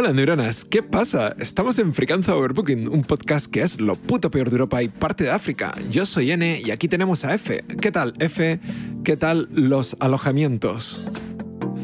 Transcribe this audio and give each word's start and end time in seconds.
Hola 0.00 0.12
neuronas, 0.12 0.64
¿qué 0.64 0.84
pasa? 0.84 1.34
Estamos 1.40 1.76
en 1.80 1.92
Fricanza 1.92 2.36
Overbooking, 2.36 2.86
un 2.86 3.02
podcast 3.02 3.50
que 3.50 3.62
es 3.62 3.80
lo 3.80 3.96
puto 3.96 4.30
peor 4.30 4.48
de 4.48 4.52
Europa 4.52 4.80
y 4.80 4.86
parte 4.86 5.24
de 5.24 5.30
África. 5.30 5.74
Yo 5.90 6.06
soy 6.06 6.30
N 6.30 6.60
y 6.64 6.70
aquí 6.70 6.86
tenemos 6.86 7.24
a 7.24 7.34
F. 7.34 7.64
¿Qué 7.80 7.90
tal, 7.90 8.14
F? 8.20 8.60
¿Qué 9.02 9.16
tal 9.16 9.48
los 9.50 9.96
alojamientos? 9.98 11.10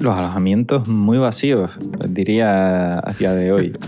Los 0.00 0.14
alojamientos 0.14 0.87
muy 0.87 1.19
vacíos, 1.19 1.72
diría 2.08 3.00
a 3.00 3.12
día 3.19 3.32
de 3.32 3.50
hoy. 3.50 3.77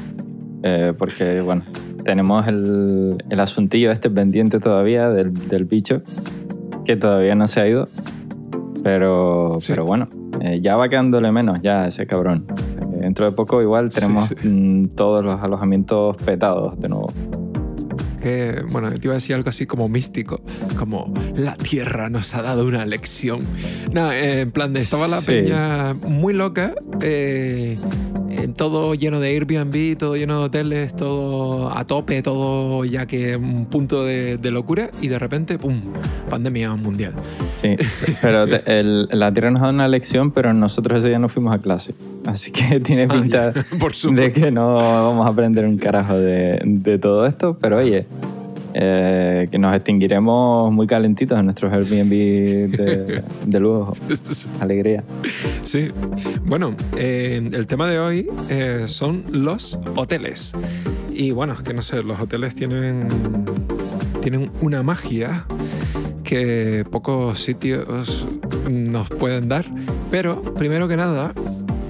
Eh, 0.62 0.94
porque, 0.98 1.42
bueno, 1.42 1.62
tenemos 2.02 2.48
el, 2.48 3.22
el, 3.30 3.38
asuntillo 3.38 3.92
este 3.92 4.10
pendiente 4.10 4.58
todavía 4.58 5.10
del, 5.10 5.32
del, 5.48 5.64
bicho, 5.64 6.02
que 6.84 6.96
todavía 6.96 7.36
no 7.36 7.46
se 7.46 7.60
ha 7.60 7.68
ido. 7.68 7.86
Pero, 8.82 9.58
sí. 9.60 9.72
pero 9.72 9.84
bueno, 9.84 10.08
eh, 10.40 10.60
ya 10.60 10.74
va 10.74 10.88
quedándole 10.88 11.30
menos 11.30 11.60
ya 11.60 11.86
ese 11.86 12.08
cabrón. 12.08 12.46
Dentro 13.06 13.24
de 13.24 13.30
poco 13.30 13.62
igual 13.62 13.88
tenemos 13.88 14.28
sí, 14.30 14.34
sí. 14.42 14.48
Mm, 14.48 14.88
todos 14.96 15.24
los 15.24 15.40
alojamientos 15.40 16.16
petados 16.16 16.76
de 16.80 16.88
nuevo. 16.88 17.12
Que, 18.20 18.64
bueno, 18.72 18.90
te 18.90 18.98
iba 19.04 19.12
a 19.12 19.14
decir 19.14 19.36
algo 19.36 19.48
así 19.48 19.64
como 19.64 19.88
místico, 19.88 20.40
como 20.76 21.14
la 21.36 21.54
tierra 21.54 22.10
nos 22.10 22.34
ha 22.34 22.42
dado 22.42 22.64
una 22.64 22.84
lección. 22.84 23.38
No, 23.92 24.10
eh, 24.10 24.40
en 24.40 24.50
plan 24.50 24.72
de 24.72 24.80
estaba 24.80 25.06
la 25.06 25.20
peña 25.20 25.94
muy 25.94 26.34
loca, 26.34 26.74
eh, 27.00 27.78
todo 28.56 28.94
lleno 28.94 29.20
de 29.20 29.28
Airbnb, 29.28 29.96
todo 29.98 30.16
lleno 30.16 30.38
de 30.40 30.44
hoteles, 30.46 30.94
todo 30.94 31.76
a 31.76 31.86
tope, 31.86 32.22
todo 32.22 32.84
ya 32.84 33.06
que 33.06 33.36
un 33.36 33.66
punto 33.66 34.04
de, 34.04 34.36
de 34.36 34.50
locura 34.50 34.90
y 35.00 35.08
de 35.08 35.18
repente, 35.18 35.58
¡pum!, 35.58 35.80
pandemia 36.28 36.74
mundial. 36.74 37.12
Sí, 37.54 37.76
pero 38.22 38.46
te, 38.46 38.62
el, 38.78 39.08
la 39.12 39.32
Tierra 39.32 39.50
nos 39.50 39.60
ha 39.60 39.64
dado 39.64 39.74
una 39.74 39.88
lección, 39.88 40.30
pero 40.30 40.52
nosotros 40.54 41.00
ese 41.00 41.08
día 41.08 41.18
no 41.18 41.28
fuimos 41.28 41.54
a 41.54 41.58
clase. 41.58 41.94
Así 42.26 42.50
que 42.50 42.80
tiene 42.84 43.08
pinta 43.08 43.52
ah, 43.54 43.64
Por 43.78 43.94
de 43.94 44.32
que 44.32 44.50
no 44.50 44.74
vamos 44.74 45.26
a 45.26 45.30
aprender 45.30 45.64
un 45.64 45.78
carajo 45.78 46.16
de, 46.16 46.60
de 46.64 46.98
todo 46.98 47.26
esto, 47.26 47.56
pero 47.60 47.78
oye, 47.78 48.06
eh, 48.78 49.48
que 49.50 49.58
nos 49.58 49.74
extinguiremos 49.74 50.70
muy 50.70 50.86
calentitos 50.86 51.38
en 51.38 51.46
nuestros 51.46 51.72
Airbnb 51.72 52.10
de, 52.10 53.22
de 53.46 53.60
lujo. 53.60 53.94
Alegría. 54.60 55.02
Sí. 55.62 55.88
Bueno, 56.44 56.74
eh, 56.98 57.40
el 57.54 57.66
tema 57.66 57.88
de 57.88 57.98
hoy 57.98 58.28
eh, 58.50 58.84
son 58.86 59.24
los 59.32 59.78
hoteles. 59.94 60.52
Y 61.10 61.30
bueno, 61.30 61.54
es 61.54 61.62
que 61.62 61.72
no 61.72 61.80
sé, 61.80 62.02
los 62.02 62.20
hoteles 62.20 62.54
tienen, 62.54 63.08
tienen 64.20 64.50
una 64.60 64.82
magia 64.82 65.46
que 66.22 66.84
pocos 66.90 67.40
sitios 67.40 68.26
nos 68.70 69.08
pueden 69.08 69.48
dar. 69.48 69.64
Pero 70.10 70.42
primero 70.52 70.86
que 70.86 70.98
nada, 70.98 71.32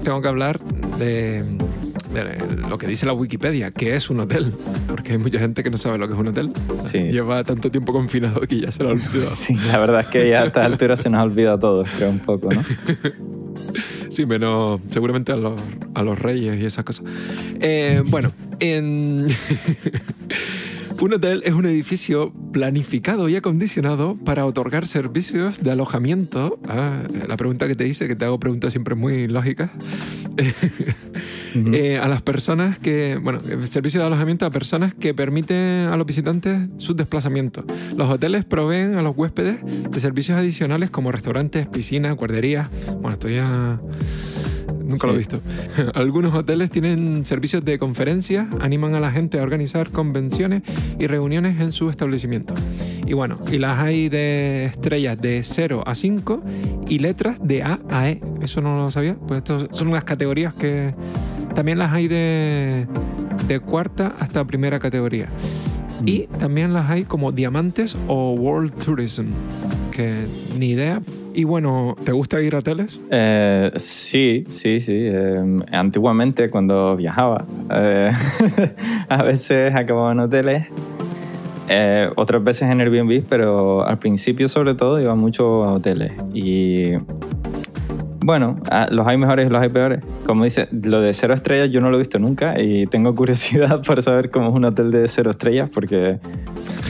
tengo 0.05 0.21
que 0.21 0.27
hablar 0.29 0.61
de 0.99 1.43
lo 2.69 2.77
que 2.77 2.87
dice 2.87 3.05
la 3.05 3.13
Wikipedia, 3.13 3.71
que 3.71 3.95
es 3.95 4.09
un 4.09 4.19
hotel, 4.19 4.53
porque 4.87 5.13
hay 5.13 5.17
mucha 5.17 5.39
gente 5.39 5.63
que 5.63 5.69
no 5.69 5.77
sabe 5.77 5.97
lo 5.97 6.07
que 6.07 6.13
es 6.13 6.19
un 6.19 6.27
hotel. 6.27 6.51
Sí. 6.77 6.99
Lleva 6.99 7.43
tanto 7.43 7.69
tiempo 7.69 7.93
confinado 7.93 8.41
que 8.41 8.59
ya 8.59 8.71
se 8.71 8.83
lo 8.83 8.89
ha 8.89 8.91
olvidado. 8.93 9.35
Sí, 9.35 9.55
la 9.55 9.77
verdad 9.77 10.01
es 10.01 10.07
que 10.07 10.29
ya 10.29 10.43
a 10.43 10.45
esta 10.47 10.65
altura 10.65 10.97
se 10.97 11.09
nos 11.09 11.19
ha 11.19 11.23
olvidado 11.23 11.59
todo, 11.59 11.85
creo 11.97 12.09
un 12.09 12.19
poco, 12.19 12.49
¿no? 12.51 12.63
sí, 14.09 14.25
menos 14.25 14.81
seguramente 14.89 15.31
a 15.31 15.37
los, 15.37 15.61
a 15.93 16.03
los 16.03 16.17
reyes 16.19 16.59
y 16.59 16.65
esas 16.65 16.83
cosas. 16.83 17.05
Eh, 17.59 18.03
bueno, 18.07 18.31
en... 18.59 19.27
Un 20.99 21.13
hotel 21.13 21.43
es 21.45 21.53
un 21.53 21.67
edificio 21.67 22.33
planificado 22.51 23.29
y 23.29 23.35
acondicionado 23.35 24.17
para 24.17 24.47
otorgar 24.47 24.87
servicios 24.87 25.63
de 25.63 25.69
alojamiento. 25.69 26.59
Ah, 26.67 27.03
la 27.27 27.37
pregunta 27.37 27.67
que 27.67 27.75
te 27.75 27.87
hice, 27.87 28.07
que 28.07 28.15
te 28.15 28.25
hago 28.25 28.39
preguntas 28.39 28.73
siempre 28.73 28.95
muy 28.95 29.27
lógicas. 29.27 29.69
Uh 31.57 31.69
-huh. 31.69 31.75
eh, 31.75 31.97
a 31.97 32.07
las 32.07 32.21
personas 32.21 32.79
que, 32.79 33.19
bueno, 33.21 33.39
servicio 33.65 33.99
de 33.99 34.07
alojamiento 34.07 34.45
a 34.45 34.49
personas 34.49 34.93
que 34.93 35.13
permiten 35.13 35.87
a 35.91 35.97
los 35.97 36.05
visitantes 36.05 36.69
sus 36.77 36.95
desplazamientos. 36.95 37.65
Los 37.95 38.09
hoteles 38.09 38.45
proveen 38.45 38.95
a 38.95 39.01
los 39.01 39.15
huéspedes 39.15 39.57
de 39.63 39.99
servicios 39.99 40.37
adicionales 40.37 40.89
como 40.89 41.11
restaurantes, 41.11 41.67
piscinas, 41.67 42.15
guarderías. 42.15 42.69
Bueno, 43.01 43.13
esto 43.13 43.29
ya 43.29 43.79
nunca 44.87 45.01
sí. 45.01 45.07
lo 45.07 45.13
he 45.13 45.17
visto. 45.17 45.39
Algunos 45.93 46.33
hoteles 46.33 46.69
tienen 46.69 47.25
servicios 47.25 47.63
de 47.63 47.77
conferencias, 47.77 48.47
animan 48.59 48.95
a 48.95 48.99
la 48.99 49.11
gente 49.11 49.39
a 49.39 49.43
organizar 49.43 49.89
convenciones 49.89 50.63
y 50.99 51.07
reuniones 51.07 51.59
en 51.59 51.71
su 51.71 51.89
establecimiento. 51.89 52.53
Y 53.05 53.13
bueno, 53.13 53.39
y 53.51 53.57
las 53.57 53.79
hay 53.79 54.09
de 54.09 54.65
estrellas 54.65 55.21
de 55.21 55.41
0 55.43 55.83
a 55.85 55.95
5 55.95 56.41
y 56.89 56.99
letras 56.99 57.37
de 57.41 57.63
A 57.63 57.79
a 57.89 58.09
E. 58.09 58.21
Eso 58.41 58.61
no 58.61 58.77
lo 58.77 58.91
sabía. 58.91 59.15
Pues 59.15 59.39
estas 59.39 59.67
son 59.71 59.91
las 59.91 60.03
categorías 60.03 60.53
que 60.53 60.93
también 61.57 61.79
las 61.79 61.91
hay 61.91 62.07
de, 62.07 62.85
de 63.47 63.59
cuarta 63.59 64.13
hasta 64.19 64.45
primera 64.45 64.77
categoría. 64.77 65.25
Y 66.05 66.27
también 66.39 66.71
las 66.71 66.87
hay 66.87 67.03
como 67.03 67.31
diamantes 67.31 67.97
o 68.07 68.33
World 68.33 68.75
Tourism, 68.75 69.25
que 69.89 70.25
ni 70.59 70.69
idea. 70.69 71.01
Y 71.33 71.45
bueno, 71.45 71.95
¿te 72.05 72.11
gusta 72.11 72.39
ir 72.43 72.53
a 72.53 72.59
hoteles? 72.59 72.99
Eh, 73.09 73.71
sí, 73.77 74.43
sí, 74.49 74.79
sí. 74.81 74.93
Eh, 74.97 75.61
antiguamente 75.71 76.51
cuando 76.51 76.95
viajaba, 76.95 77.43
eh, 77.71 78.11
a 79.09 79.23
veces 79.23 79.73
acababa 79.73 80.11
en 80.11 80.19
hoteles, 80.19 80.67
eh, 81.69 82.07
otras 82.15 82.43
veces 82.43 82.69
en 82.69 82.81
Airbnb, 82.81 83.23
pero 83.27 83.83
al 83.83 83.97
principio 83.97 84.47
sobre 84.47 84.75
todo 84.75 85.01
iba 85.01 85.15
mucho 85.15 85.63
a 85.63 85.73
hoteles. 85.73 86.11
Y 86.35 86.93
bueno, 88.27 88.57
ah, 88.69 88.87
los 88.91 89.07
hay 89.07 89.17
mejores 89.17 89.47
y 89.47 89.49
los 89.49 89.61
hay 89.61 89.69
peores. 89.69 90.03
Como 90.25 90.43
dice, 90.43 90.67
lo 90.69 90.99
de 90.99 91.13
cero 91.13 91.33
estrellas 91.33 91.69
yo 91.71 91.79
no 91.79 91.89
lo 91.89 91.95
he 91.95 91.99
visto 91.99 92.19
nunca 92.19 92.59
y 92.59 92.85
tengo 92.85 93.15
curiosidad 93.15 93.81
por 93.81 94.03
saber 94.03 94.31
cómo 94.31 94.49
es 94.49 94.55
un 94.55 94.65
hotel 94.65 94.91
de 94.91 95.07
cero 95.07 95.31
estrellas 95.31 95.69
porque 95.73 96.19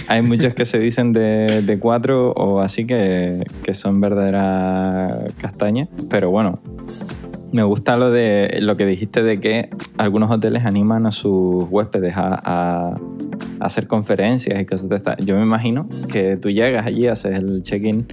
hay 0.08 0.24
muchos 0.24 0.56
que 0.56 0.66
se 0.66 0.80
dicen 0.80 1.14
de, 1.14 1.78
cuatro 1.80 2.32
o 2.32 2.60
así 2.60 2.88
que, 2.88 3.44
que 3.62 3.76
son 3.76 4.02
verdaderas 4.02 5.32
castañas. 5.40 5.90
Pero 6.10 6.32
bueno, 6.32 6.58
me 7.52 7.62
gusta 7.62 7.98
lo 7.98 8.10
de 8.10 8.58
lo 8.62 8.76
que 8.76 8.88
dijiste 8.88 9.22
de 9.22 9.40
que 9.40 9.70
algunos 10.00 10.32
hoteles 10.32 10.66
animan 10.66 11.06
a 11.06 11.12
sus 11.12 11.68
huéspedes 11.70 12.18
a, 12.18 12.42
a 12.44 12.96
hacer 13.60 13.86
conferencias 13.86 14.60
y 14.60 14.66
cosas 14.66 14.90
de 14.90 14.96
estas. 14.96 15.18
Yo 15.18 15.36
me 15.36 15.44
imagino 15.44 15.88
que 16.12 16.36
tú 16.36 16.50
llegas 16.50 16.88
allí, 16.88 17.06
haces 17.06 17.36
el 17.36 17.62
check-in 17.62 18.08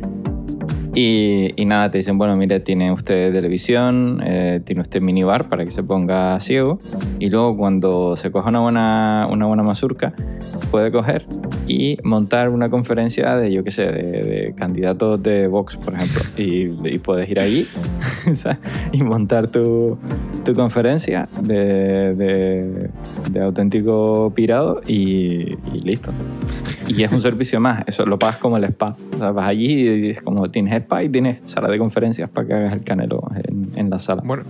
y, 0.95 1.61
y, 1.61 1.65
nada, 1.65 1.91
te 1.91 1.99
dicen, 1.99 2.19
bueno, 2.19 2.37
mire, 2.37 2.61
tiene 2.61 2.93
usted 2.93 3.33
televisión, 3.33 4.23
eh, 4.25 4.61
tiene 4.65 4.83
usted 4.83 5.01
minibar 5.01 5.49
para 5.49 5.65
que 5.65 5.71
se 5.71 5.83
ponga 5.83 6.39
ciego. 6.41 6.79
Y 7.19 7.31
luego 7.31 7.57
cuando 7.57 8.15
se 8.17 8.31
coja 8.31 8.51
una 8.51 8.61
buena, 8.61 9.27
una 9.31 9.47
buena 9.47 9.63
mazurca, 9.63 10.15
puede 10.71 10.93
coger 10.93 11.27
y 11.67 11.99
montar 12.05 12.49
una 12.49 12.71
conferencia 12.71 13.37
de, 13.37 13.53
yo 13.53 13.65
qué 13.65 13.71
sé, 13.71 13.87
de, 13.87 14.03
de, 14.23 14.55
candidatos 14.55 15.23
de 15.23 15.49
Vox, 15.49 15.77
por 15.77 15.95
ejemplo. 15.95 16.23
Y, 16.37 16.95
y 16.95 16.99
puedes 16.99 17.29
ir 17.29 17.41
allí 17.41 17.67
y 18.93 19.03
montar 19.03 19.49
tu, 19.49 19.99
tu 20.45 20.55
conferencia 20.55 21.29
de, 21.43 22.15
de, 22.15 22.91
de, 23.31 23.41
auténtico 23.41 24.33
pirado 24.35 24.81
y, 24.87 25.57
y 25.75 25.79
listo. 25.83 26.13
Y 26.87 27.03
es 27.03 27.13
un 27.13 27.21
servicio 27.21 27.61
más, 27.61 27.85
eso 27.87 28.05
lo 28.07 28.19
pagas 28.19 28.39
como 28.39 28.57
el 28.57 28.65
spa. 28.65 28.97
O 29.15 29.19
sea, 29.19 29.33
vas 29.33 29.49
allí 29.49 29.89
y 29.89 30.11
es 30.11 30.23
como 30.23 30.51
tienes 30.51 30.75
spa 30.75 31.03
y 31.03 31.09
tienes 31.09 31.41
sala 31.45 31.69
de 31.69 31.79
conferencias 31.79 32.29
para 32.29 32.47
que 32.47 32.55
hagas 32.55 32.73
el 32.73 32.85
canelo 32.85 33.23
en, 33.45 33.71
en 33.77 33.91
la 33.91 33.99
sala. 33.99 34.23
Bueno, 34.25 34.45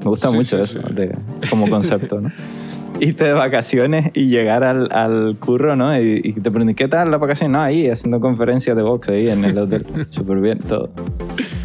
me 0.00 0.04
gusta 0.04 0.30
sí, 0.30 0.36
mucho 0.36 0.64
sí, 0.64 0.78
eso 0.78 0.88
sí. 0.88 0.94
De, 0.94 1.16
como 1.48 1.68
concepto, 1.68 2.20
¿no? 2.20 2.30
Irte 3.00 3.24
de 3.24 3.32
vacaciones 3.32 4.10
y 4.14 4.28
llegar 4.28 4.62
al, 4.62 4.88
al 4.92 5.36
curro, 5.40 5.74
¿no? 5.74 5.98
Y, 6.00 6.20
y, 6.22 6.32
te 6.34 6.50
preguntan, 6.50 6.76
¿qué 6.76 6.86
tal 6.86 7.10
la 7.10 7.18
vacación? 7.18 7.52
No, 7.52 7.60
ahí 7.60 7.88
haciendo 7.88 8.20
conferencias 8.20 8.76
de 8.76 8.82
box 8.82 9.08
ahí 9.08 9.28
en 9.28 9.44
el 9.44 9.58
hotel. 9.58 9.84
Súper 10.10 10.40
bien, 10.40 10.58
todo. 10.58 10.90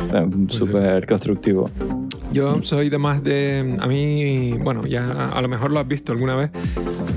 O 0.02 0.08
sea, 0.08 0.26
Súper 0.48 1.06
constructivo. 1.06 1.70
Yo 2.32 2.62
soy 2.64 2.90
de 2.90 2.98
más 2.98 3.24
de. 3.24 3.78
A 3.80 3.88
mí, 3.88 4.54
bueno, 4.64 4.82
ya 4.86 5.30
a 5.30 5.42
lo 5.42 5.48
mejor 5.48 5.72
lo 5.72 5.80
has 5.80 5.88
visto 5.88 6.12
alguna 6.12 6.36
vez, 6.36 6.52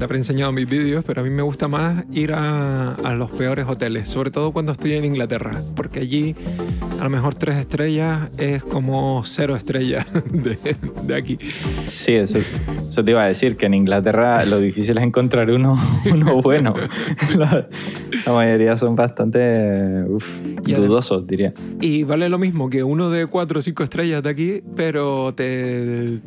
te 0.02 0.06
habré 0.06 0.19
enseñado 0.19 0.50
mis 0.50 0.69
vídeos, 0.69 1.04
pero 1.06 1.20
a 1.20 1.25
mí 1.25 1.31
me 1.31 1.43
gusta 1.43 1.69
más 1.69 2.04
ir 2.10 2.32
a, 2.32 2.94
a, 2.94 3.14
los 3.14 3.31
peores 3.31 3.66
hoteles, 3.69 4.08
sobre 4.08 4.32
todo 4.32 4.50
cuando 4.50 4.72
estoy 4.72 4.94
en 4.94 5.04
Inglaterra, 5.04 5.52
porque 5.76 6.00
allí 6.00 6.34
a 6.99 7.04
lo 7.04 7.10
mejor 7.10 7.37
tres 7.37 7.58
estrellas 7.58 8.28
es 8.37 8.64
como 8.64 9.22
cero 9.25 9.54
estrellas 9.54 10.04
de, 10.32 10.58
de 11.04 11.14
aquí. 11.14 11.38
Sí, 11.84 12.14
eso, 12.14 12.40
eso, 12.81 13.04
te 13.04 13.12
iba 13.12 13.22
a 13.22 13.28
decir, 13.28 13.56
que 13.56 13.66
en 13.66 13.75
Inglaterra 13.75 14.44
lo 14.44 14.58
difícil 14.58 14.99
es 14.99 15.04
encontrar 15.04 15.49
uno, 15.52 15.78
uno 16.12 16.43
bueno. 16.43 16.75
La, 17.37 17.69
la, 18.26 18.32
mayoría 18.32 18.76
son 18.76 18.96
bastante 18.96 20.02
uf, 20.08 20.26
dudosos, 20.64 21.25
diría. 21.28 21.52
Y 21.81 22.02
vale 22.02 22.28
lo 22.28 22.38
mismo 22.38 22.69
que 22.69 22.82
uno 22.82 23.08
de 23.08 23.28
cuatro 23.28 23.60
o 23.60 23.62
cinco 23.62 23.84
estrellas 23.84 24.20
de 24.25 24.31
aquí, 24.31 24.62
pero 24.75 25.32
te 25.32 26.19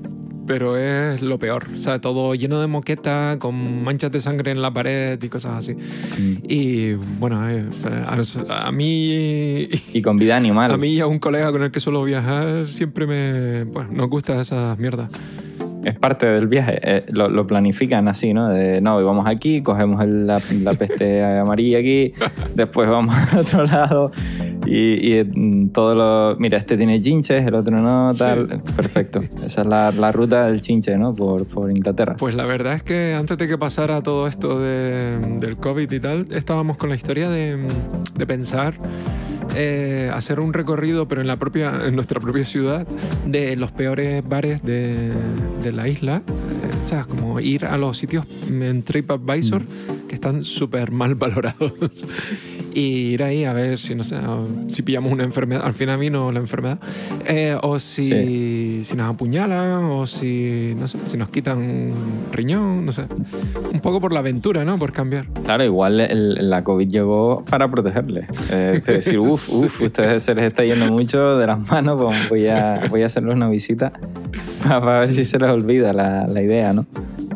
pero 0.48 0.78
es 0.78 1.22
lo 1.22 1.38
peor. 1.38 1.66
O 1.76 1.80
sea, 1.80 2.00
todo 2.00 2.36
lleno 2.36 2.60
de 2.62 2.68
moqueta, 2.68 3.38
con 3.40 3.84
manchas 3.84 4.12
de 4.12 4.20
sangre 4.20 4.52
en 4.52 4.62
la 4.62 4.72
pared 4.72 5.22
y 5.22 5.28
cosas 5.30 5.54
así. 5.54 5.74
Mm. 5.74 6.36
Y 6.48 6.94
bueno, 6.94 7.50
eh, 7.50 7.66
a, 8.08 8.68
a, 8.68 8.72
mí. 8.72 9.68
Y 9.94 10.02
con 10.02 10.18
vida 10.18 10.36
animal. 10.36 10.72
A 10.72 10.78
mí 10.78 10.90
y 10.90 11.00
a 11.00 11.08
un 11.08 11.20
colega 11.20 11.52
con 11.52 11.64
el 11.64 11.72
que 11.72 11.80
suelo 11.80 12.04
viajar 12.04 12.68
siempre 12.68 13.08
me. 13.08 13.64
Bueno, 13.64 13.90
nos 13.94 14.10
gusta 14.10 14.40
esas 14.40 14.78
mierdas. 14.78 15.12
es 15.84 15.96
parte 16.00 16.26
del 16.26 16.48
viaje. 16.48 16.80
Eh, 16.84 17.06
lo, 17.12 17.30
lo 17.30 17.46
planifican 17.48 18.08
así, 18.08 18.34
¿no? 18.34 18.50
De, 18.50 18.82
no, 18.82 19.04
vamos 19.06 19.28
aquí, 19.28 19.62
cogemos 19.62 20.02
el- 20.04 20.26
la, 20.28 20.42
la 20.64 20.74
peste 20.74 21.24
amarilla 21.40 21.80
aquí, 21.80 22.14
después 22.56 22.90
vamos 22.90 23.16
al 23.32 23.40
otro 23.40 23.64
lado 23.66 24.12
y, 24.66 25.18
y, 25.20 25.24
mm, 25.24 25.70
todo 25.70 25.96
lo... 25.96 26.40
Mira, 26.40 26.58
este 26.58 26.78
tiene 26.78 27.02
chinches, 27.02 27.46
el 27.46 27.54
otro 27.56 27.80
no, 27.80 28.12
tal. 28.18 28.62
Perfecto. 28.76 29.24
Esa 29.44 29.62
es 29.62 29.68
la, 29.68 29.92
la 29.92 30.12
ruta 30.12 30.46
del 30.48 30.62
chinche, 30.62 30.98
¿no? 30.98 31.14
Por, 31.14 31.46
por 31.48 31.70
Inglaterra. 31.72 32.16
Pues 32.18 32.36
la 32.36 32.46
verdad 32.46 32.74
es 32.74 32.84
que 32.84 33.14
antes 33.14 33.38
de 33.38 33.48
que 33.48 33.58
pasara 33.58 34.02
todo 34.02 34.28
esto 34.28 34.60
de- 34.60 35.18
del 35.40 35.58
COVID 35.58 35.92
y 35.92 36.00
tal, 36.00 36.26
estábamos 36.32 36.78
con 36.78 36.90
la 36.90 36.96
historia 36.96 37.30
de, 37.30 37.58
de 38.16 38.28
pensar 38.28 38.76
eh, 39.58 40.12
hacer 40.14 40.40
un 40.42 40.52
recorrido, 40.54 41.08
pero 41.08 41.22
en, 41.22 41.28
la 41.28 41.38
propia, 41.38 41.74
en 41.86 41.96
nuestra 41.96 42.20
propia 42.20 42.44
ciudad, 42.44 42.86
de 43.26 43.56
los 43.56 43.72
peores 43.72 44.28
bares 44.28 44.62
de, 44.64 45.12
de 45.64 45.72
la 45.72 45.88
isla. 45.88 46.22
Eh, 46.28 46.70
o 46.84 46.88
sea, 46.90 47.06
como 47.06 47.40
ir 47.40 47.66
a 47.66 47.78
los 47.78 47.98
sitios 47.98 48.26
en 48.50 48.84
TripAdvisor 48.84 49.62
que 50.10 50.16
están 50.16 50.44
súper 50.44 50.92
mal 50.92 51.16
valorados. 51.16 51.72
y 52.76 53.14
ir 53.14 53.24
ahí 53.24 53.46
a 53.46 53.54
ver 53.54 53.78
si, 53.80 53.96
no 53.96 54.04
sé, 54.04 54.18
si 54.70 54.82
pillamos 54.84 55.12
una 55.12 55.24
enfermedad. 55.24 55.64
Al 55.66 55.74
final 55.74 55.98
vino 55.98 56.32
la 56.32 56.40
enfermedad. 56.40 56.78
Eh, 57.26 57.58
o 57.62 57.80
si, 57.80 58.10
Sí. 58.10 58.80
si 58.84 58.96
nos 58.96 59.10
apuñalan, 59.14 59.86
o 59.86 60.06
si, 60.06 60.74
no 60.78 60.88
sé, 60.88 60.98
si 61.10 61.18
nos 61.18 61.30
quitan 61.30 61.58
un 61.58 61.94
riñón, 62.34 62.86
no 62.86 62.92
sé. 62.92 63.04
Un 63.74 63.80
poco 63.80 64.02
por 64.02 64.12
la 64.14 64.20
aventura, 64.20 64.66
¿no? 64.66 64.78
Por 64.78 64.92
cambiar. 64.92 65.26
Claro, 65.46 65.64
igual 65.64 66.02
el- 66.02 66.50
la 66.50 66.64
COVID 66.64 66.88
llegó 66.88 67.46
para 67.50 67.70
protegerles. 67.72 68.28
Eh, 68.52 68.74
es 68.80 68.86
decir, 68.86 69.20
uff, 69.20 69.50
uff, 69.54 69.82
ustedes 69.82 70.24
se 70.24 70.36
les 70.36 70.44
está 70.46 70.64
yendo 70.66 70.86
mucho 70.92 71.38
de 71.38 71.48
las 71.48 71.60
manos, 71.72 71.98
pues 72.02 72.30
voy 72.30 72.48
a, 72.48 72.88
voy 72.90 73.04
a 73.04 73.06
hacerles 73.06 73.36
una 73.36 73.48
visita 73.50 73.94
para, 74.68 75.00
ver 75.00 75.10
si 75.14 75.24
se 75.24 75.40
les 75.40 75.50
olvida 75.50 75.94
la, 75.94 76.28
la 76.28 76.42
idea, 76.42 76.74
¿no? 76.74 76.86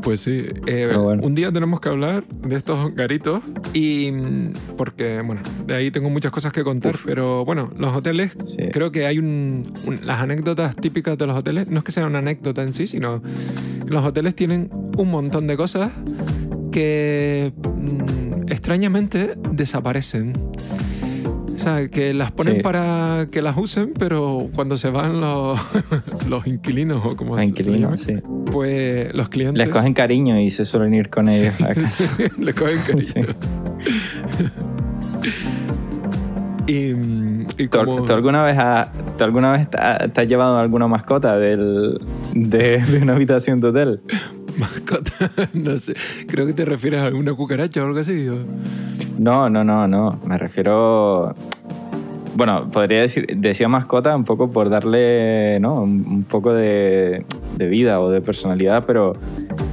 Pues 0.01 0.21
sí, 0.21 0.45
eh, 0.65 0.91
bueno. 0.97 1.21
un 1.23 1.35
día 1.35 1.51
tenemos 1.51 1.79
que 1.81 1.89
hablar 1.89 2.23
de 2.27 2.55
estos 2.55 2.95
garitos 2.95 3.41
y 3.73 4.11
mm, 4.11 4.53
porque, 4.77 5.21
bueno, 5.25 5.41
de 5.67 5.75
ahí 5.75 5.91
tengo 5.91 6.09
muchas 6.09 6.31
cosas 6.31 6.53
que 6.53 6.63
contar, 6.63 6.95
Uf. 6.95 7.03
pero 7.05 7.43
bueno, 7.45 7.69
los 7.77 7.95
hoteles, 7.95 8.31
Sí. 8.45 8.69
creo 8.71 8.91
que 8.91 9.05
hay 9.05 9.19
un, 9.19 9.63
un- 9.85 9.99
las 10.05 10.19
anécdotas 10.21 10.75
típicas 10.75 11.17
de 11.17 11.27
los 11.27 11.37
hoteles, 11.37 11.69
no 11.69 11.79
es 11.79 11.83
que 11.83 11.91
sea 11.91 12.05
una 12.05 12.19
anécdota 12.19 12.63
en 12.63 12.73
sí, 12.73 12.87
sino 12.87 13.21
los 13.87 14.05
hoteles 14.05 14.35
tienen 14.35 14.69
un 14.97 15.11
montón 15.11 15.47
de 15.47 15.57
cosas 15.57 15.91
que 16.71 17.51
mm, 17.57 18.51
extrañamente 18.51 19.35
desaparecen. 19.51 20.33
O 21.59 21.63
sea, 21.63 21.87
que 21.89 22.13
las 22.13 22.31
ponen 22.31 22.57
Sí. 22.57 22.61
para 22.61 23.27
que 23.31 23.41
las 23.41 23.57
usen, 23.57 23.91
pero 23.99 24.47
cuando 24.55 24.77
se 24.77 24.89
van 24.89 25.19
los, 25.19 25.59
los 26.29 26.47
inquilinos 26.47 27.01
o 27.05 27.15
como 27.15 27.31
Los 27.35 27.41
se- 27.41 27.47
inquilinos, 27.49 28.05
llame, 28.05 28.21
sí. 28.21 28.27
pues 28.51 29.13
los 29.13 29.29
clientes 29.29 29.57
Les 29.65 29.69
cogen 29.73 29.93
cariño 29.93 30.39
y 30.39 30.49
se 30.49 30.65
suelen 30.65 30.93
ir 30.93 31.09
con 31.09 31.27
ellos 31.27 31.53
a 31.61 31.73
casa. 31.73 32.09
Le 32.37 32.53
cogen 32.53 32.77
cariño. 32.87 33.01
Sí. 33.01 33.21
Y, 36.67 36.91
y 37.57 37.67
¿Tú, 37.67 37.79
como... 37.79 38.05
tú 38.05 38.13
alguna 38.13 38.43
vez, 38.43 38.57
has- 38.57 38.89
tú 39.17 39.23
alguna 39.23 39.51
vez 39.51 39.69
te, 39.69 39.77
ha- 39.81 40.07
te 40.07 40.21
has 40.21 40.27
llevado 40.27 40.57
alguna 40.59 40.87
mascota 40.87 41.37
del, 41.37 41.97
de, 42.35 42.77
de 42.79 42.99
una 43.01 43.13
habitación 43.15 43.59
de 43.59 43.67
hotel? 43.69 44.01
Mascota, 44.59 45.31
no 45.53 45.77
sé. 45.77 45.93
Creo 46.27 46.45
que 46.45 46.53
te 46.53 46.65
refieres 46.65 47.01
a 47.01 47.05
alguna 47.07 47.33
cucaracha 47.33 47.81
o 47.83 47.87
algo 47.87 47.99
así. 47.99 48.27
o- 48.27 48.43
No, 49.17 49.49
no, 49.49 49.63
no, 49.63 49.87
no. 49.87 50.19
Me 50.27 50.37
refiero. 50.37 51.33
Bueno, 52.35 52.69
podría 52.71 53.01
decir, 53.01 53.25
decía 53.35 53.67
mascota 53.67 54.15
un 54.15 54.23
poco 54.23 54.49
por 54.51 54.69
darle, 54.69 55.59
¿no? 55.59 55.81
Un, 55.81 56.23
poco 56.23 56.53
de, 56.53 57.25
de 57.57 57.67
vida 57.67 57.99
o 57.99 58.09
de 58.09 58.21
personalidad, 58.21 58.85
pero 58.85 59.13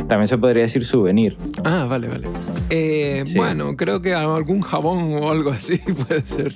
también 0.08 0.26
se 0.26 0.36
podría 0.38 0.62
decir 0.62 0.84
souvenir. 0.84 1.36
Ah, 1.64 1.86
vale, 1.88 2.08
vale. 2.08 2.26
Eh, 2.70 3.22
Sí. 3.26 3.36
Bueno, 3.36 3.76
creo 3.76 4.02
que 4.02 4.14
algún 4.14 4.62
jabón 4.62 5.14
o 5.14 5.30
algo 5.30 5.50
así 5.50 5.78
puede 6.08 6.26
ser. 6.26 6.54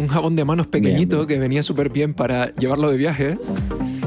Un 0.00 0.08
jabón 0.08 0.34
de 0.36 0.44
manos 0.44 0.66
pequeñito 0.66 1.16
Bien, 1.16 1.26
bien. 1.26 1.26
que 1.26 1.38
venía 1.40 1.62
súper 1.62 1.88
bien 1.90 2.14
para 2.14 2.52
llevarlo 2.54 2.90
de 2.90 2.96
viaje. 2.96 3.36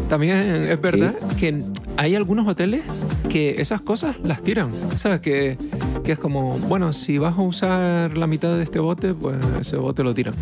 También 0.10 0.68
es 0.70 0.80
verdad 0.82 1.14
que 1.38 1.62
hay 1.98 2.16
algunos 2.16 2.48
hoteles 2.48 2.82
que 3.30 3.60
esas 3.62 3.82
cosas 3.82 4.16
las 4.24 4.42
tiran. 4.42 4.70
Sea, 4.96 5.20
que, 5.20 5.58
que 6.04 6.14
es 6.14 6.20
como, 6.20 6.58
bueno, 6.70 6.94
si 6.94 7.18
vas 7.18 7.38
a 7.38 7.42
usar 7.42 8.18
la 8.18 8.26
mitad 8.28 8.56
de 8.56 8.64
este 8.64 8.80
bote, 8.80 9.14
pues 9.14 9.36
ese 9.60 9.76
bote 9.78 10.04
lo 10.04 10.14
tiran. 10.14 10.34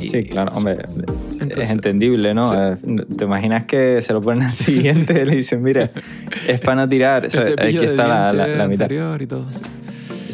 Y- 0.00 0.08
Sí, 0.08 0.24
claro, 0.24 0.52
hombre. 0.54 0.78
Entonces- 1.32 1.58
es 1.64 1.70
entendible, 1.70 2.32
¿no? 2.32 2.46
Sí. 2.48 2.54
Eh, 2.56 3.04
¿Te 3.18 3.24
imaginas 3.24 3.66
que 3.66 4.00
se 4.00 4.12
lo 4.14 4.22
ponen 4.22 4.44
al 4.44 4.54
siguiente 4.56 5.20
y 5.22 5.24
le 5.26 5.36
dicen, 5.36 5.62
mira, 5.62 5.90
es 6.48 6.60
para 6.60 6.82
no 6.82 6.88
tirar? 6.88 7.26
O 7.26 7.30
sea, 7.30 7.42
aquí 7.58 7.76
está 7.76 8.06
la, 8.08 8.32
la- 8.32 8.66
mitad. 8.66 8.88
y 9.20 9.26
todo. 9.26 9.44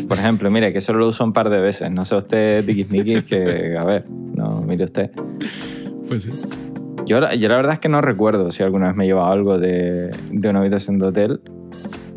Por 0.09 0.19
ejemplo, 0.19 0.51
mire, 0.51 0.73
que 0.73 0.81
solo 0.81 0.99
lo 1.01 1.09
uso 1.09 1.25
un 1.25 1.33
par 1.33 1.49
de 1.49 1.61
veces. 1.61 1.91
No 1.91 2.05
sé 2.05 2.15
usted, 2.17 2.65
tiquismiquis, 2.65 3.25
que, 3.25 3.77
a 3.79 3.85
ver, 3.85 4.05
no, 4.37 4.61
mire 4.63 4.85
usted. 4.85 5.11
Pues 6.07 6.25
sí. 6.25 6.31
Yo, 7.07 7.21
la- 7.21 7.35
yo 7.35 7.49
la 7.49 7.57
verdad 7.57 7.75
es 7.75 7.79
que 7.81 7.89
no 7.89 8.01
recuerdo 8.01 8.51
si 8.51 8.63
alguna 8.63 8.89
vez 8.89 8.97
me 8.97 9.05
he 9.05 9.07
llevado 9.09 9.33
algo 9.33 9.59
de, 9.59 10.11
de 10.31 10.49
una 10.49 10.61
habitación 10.61 10.99
de 10.99 11.07
hotel. 11.07 11.41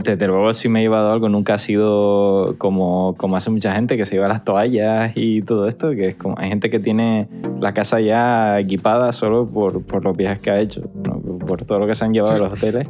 Desde 0.04 0.28
luego, 0.28 0.54
si 0.54 0.70
me 0.70 0.80
he 0.80 0.84
llevado 0.84 1.12
algo, 1.12 1.30
nunca 1.30 1.56
ha 1.56 1.58
sido 1.58 2.56
como, 2.60 3.16
como 3.16 3.38
hace 3.38 3.50
mucha 3.50 3.74
gente 3.74 3.98
que 3.98 4.06
se 4.06 4.14
lleva 4.16 4.28
las 4.28 4.44
toallas 4.44 5.14
y 5.16 5.42
todo 5.42 5.68
esto, 5.68 5.90
que 5.92 6.08
es 6.08 6.16
como 6.16 6.36
hay 6.38 6.50
gente 6.50 6.70
que 6.70 6.80
tiene 6.80 7.28
la 7.60 7.74
casa 7.74 8.00
ya 8.02 8.60
equipada 8.60 9.12
solo 9.14 9.48
por, 9.48 9.84
por 9.84 10.04
los 10.04 10.16
viajes 10.16 10.42
que 10.42 10.52
ha 10.52 10.60
hecho, 10.60 10.84
¿no? 11.08 11.20
por 11.40 11.66
todo 11.66 11.80
lo 11.80 11.88
que 11.88 11.96
se 11.96 12.06
han 12.06 12.14
llevado 12.14 12.36
Sí. 12.36 12.44
de 12.44 12.50
los 12.50 12.54
hoteles. 12.62 12.88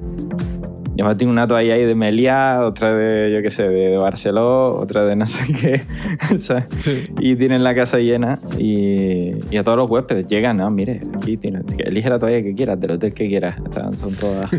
Yo 0.98 1.18
tengo 1.18 1.32
una 1.32 1.46
toalla 1.48 1.74
ahí 1.74 1.84
de 1.84 1.94
Meliá, 1.96 2.62
otra 2.64 2.96
de, 2.96 3.32
yo 3.34 3.42
qué 3.42 3.52
sé, 3.52 3.68
de 3.68 3.98
Barceló, 3.98 4.76
otra 4.76 5.04
de 5.06 5.16
no 5.16 5.26
sé 5.28 5.44
qué. 5.54 6.38
¿sabes? 6.38 6.66
Sí. 6.80 7.08
y 7.20 7.36
tienen 7.36 7.64
la 7.64 7.76
casa 7.76 7.98
llena 8.00 8.40
y, 8.58 9.32
y 9.52 9.58
a 9.58 9.64
todos 9.64 9.78
los 9.78 9.90
huéspedes 9.90 10.28
llegan, 10.28 10.58
no, 10.58 10.72
mire, 10.72 11.02
aquí 11.16 11.36
tienes, 11.38 11.64
elige 11.80 12.10
la 12.10 12.18
toalla 12.20 12.42
que 12.42 12.54
quieras, 12.56 12.80
del 12.80 12.92
hotel 12.92 13.14
que 13.14 13.28
quieras, 13.28 13.58
Están- 13.66 13.98
son 13.98 14.14
todas, 14.16 14.50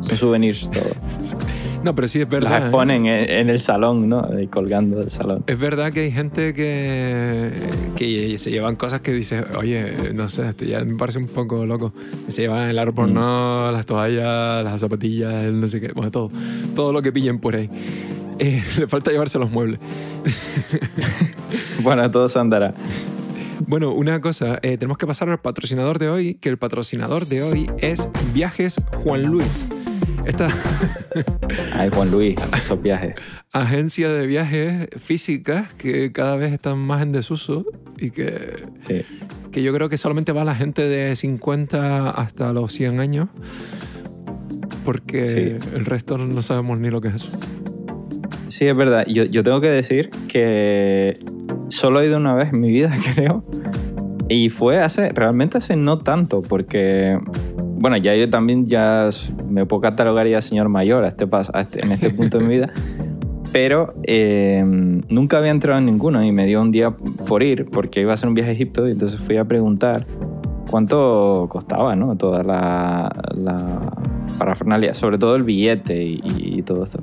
son 0.00 0.16
souvenirs 0.16 0.70
todos. 0.70 1.36
No, 1.84 1.94
pero 1.94 2.06
sí 2.08 2.20
es 2.20 2.28
verdad. 2.28 2.50
Las 2.50 2.60
¿eh? 2.60 2.64
exponen 2.64 3.06
en, 3.06 3.28
en 3.30 3.50
el 3.50 3.58
salón, 3.60 4.08
¿no? 4.08 4.24
Ahí 4.36 4.46
colgando 4.46 4.98
del 4.98 5.10
salón. 5.10 5.42
Es 5.46 5.58
verdad 5.58 5.92
que 5.92 6.00
hay 6.00 6.12
gente 6.12 6.54
que, 6.54 7.50
que 7.96 8.38
se 8.38 8.50
llevan 8.50 8.76
cosas 8.76 9.00
que 9.00 9.12
dice, 9.12 9.44
oye, 9.58 10.12
no 10.14 10.28
sé, 10.28 10.48
esto 10.48 10.64
ya 10.64 10.84
me 10.84 10.96
parece 10.96 11.18
un 11.18 11.26
poco 11.26 11.66
loco. 11.66 11.92
Se 12.28 12.42
llevan 12.42 12.68
el 12.68 12.78
árbol, 12.78 13.10
Mm. 13.10 13.14
no, 13.14 13.72
las 13.72 13.84
toallas, 13.86 14.62
las 14.64 14.80
zapatillas, 14.80 15.32
el 15.44 15.60
no 15.60 15.66
sé 15.66 15.80
qué, 15.80 15.92
bueno, 15.92 16.10
todo. 16.10 16.30
Todo 16.76 16.92
lo 16.92 17.02
que 17.02 17.10
pillen 17.12 17.38
por 17.40 17.56
ahí. 17.56 17.68
Eh, 18.38 18.62
le 18.78 18.86
falta 18.86 19.10
llevarse 19.10 19.38
los 19.38 19.50
muebles. 19.50 19.78
Bueno, 21.82 22.08
todo 22.10 22.28
se 22.28 22.38
andará. 22.38 22.74
Bueno, 23.66 23.92
una 23.92 24.20
cosa, 24.20 24.58
eh, 24.62 24.76
tenemos 24.78 24.98
que 24.98 25.06
pasar 25.06 25.28
al 25.28 25.38
patrocinador 25.38 25.98
de 25.98 26.08
hoy, 26.08 26.34
que 26.34 26.48
el 26.48 26.56
patrocinador 26.58 27.26
de 27.26 27.42
hoy 27.42 27.70
es 27.78 28.08
Viajes 28.32 28.80
Juan 29.02 29.24
Luis. 29.24 29.68
Esta 30.26 30.48
Ay, 31.74 31.90
Juan 31.92 32.10
Luis, 32.10 32.36
esos 32.56 32.80
viajes. 32.80 33.14
agencia 33.52 34.08
de 34.10 34.26
viajes 34.26 34.88
físicas 34.98 35.72
que 35.74 36.12
cada 36.12 36.36
vez 36.36 36.52
están 36.52 36.78
más 36.78 37.02
en 37.02 37.12
desuso 37.12 37.64
y 37.98 38.10
que 38.10 38.62
Sí. 38.80 39.02
que 39.50 39.62
yo 39.62 39.72
creo 39.74 39.88
que 39.88 39.96
solamente 39.96 40.32
va 40.32 40.44
la 40.44 40.54
gente 40.54 40.82
de 40.88 41.14
50 41.16 42.10
hasta 42.10 42.52
los 42.52 42.72
100 42.72 43.00
años, 43.00 43.28
porque 44.84 45.26
Sí. 45.26 45.56
el 45.76 45.84
resto 45.84 46.18
no 46.18 46.40
sabemos 46.42 46.78
ni 46.78 46.90
lo 46.90 47.00
que 47.00 47.08
es 47.08 47.14
eso. 47.16 47.38
Sí, 48.46 48.66
es 48.66 48.76
verdad. 48.76 49.06
Yo, 49.06 49.24
yo 49.24 49.42
tengo 49.42 49.60
que 49.60 49.68
decir 49.70 50.10
que 50.28 51.18
solo 51.68 52.00
he 52.00 52.06
ido 52.06 52.18
una 52.18 52.34
vez 52.34 52.52
en 52.52 52.60
mi 52.60 52.70
vida, 52.70 52.90
creo. 53.14 53.44
Y 54.28 54.48
fue 54.50 54.80
hace, 54.80 55.10
realmente 55.10 55.58
hace 55.58 55.76
no 55.76 55.98
tanto, 55.98 56.42
porque, 56.42 57.18
bueno, 57.82 57.96
ya 57.96 58.14
yo 58.14 58.30
también 58.30 58.64
ya 58.64 59.08
me 59.48 59.66
puedo 59.66 59.80
catalogar 59.82 60.28
ya 60.28 60.40
señor 60.40 60.68
mayor 60.68 61.02
a 61.04 61.08
este, 61.08 61.26
a 61.52 61.60
este- 61.60 61.82
en 61.84 61.90
este 61.90 62.10
punto 62.10 62.38
de 62.38 62.44
mi 62.44 62.54
vida. 62.54 62.72
Pero 63.52 63.92
eh, 64.04 64.62
nunca 65.08 65.38
había 65.38 65.50
entrado 65.50 65.78
en 65.80 65.86
ninguno 65.86 66.22
y 66.24 66.30
me 66.30 66.46
dio 66.46 66.62
un 66.62 66.70
día 66.70 66.92
por 67.28 67.42
ir, 67.42 67.66
porque 67.70 68.00
iba 68.00 68.12
a 68.12 68.14
hacer 68.14 68.28
un 68.28 68.34
viaje 68.34 68.50
a 68.50 68.54
Egipto 68.54 68.86
y 68.88 68.92
entonces 68.92 69.20
fui 69.20 69.36
a 69.36 69.44
preguntar 69.44 70.06
cuánto 70.70 71.48
costaba, 71.50 71.96
¿no? 71.96 72.16
Toda 72.16 72.42
la, 72.44 73.10
la 73.34 73.80
parafernalia, 74.38 74.94
sobre 74.94 75.18
todo 75.18 75.34
el 75.36 75.42
billete 75.42 76.02
y- 76.04 76.22
y 76.24 76.62
todo 76.62 76.84
esto. 76.84 77.00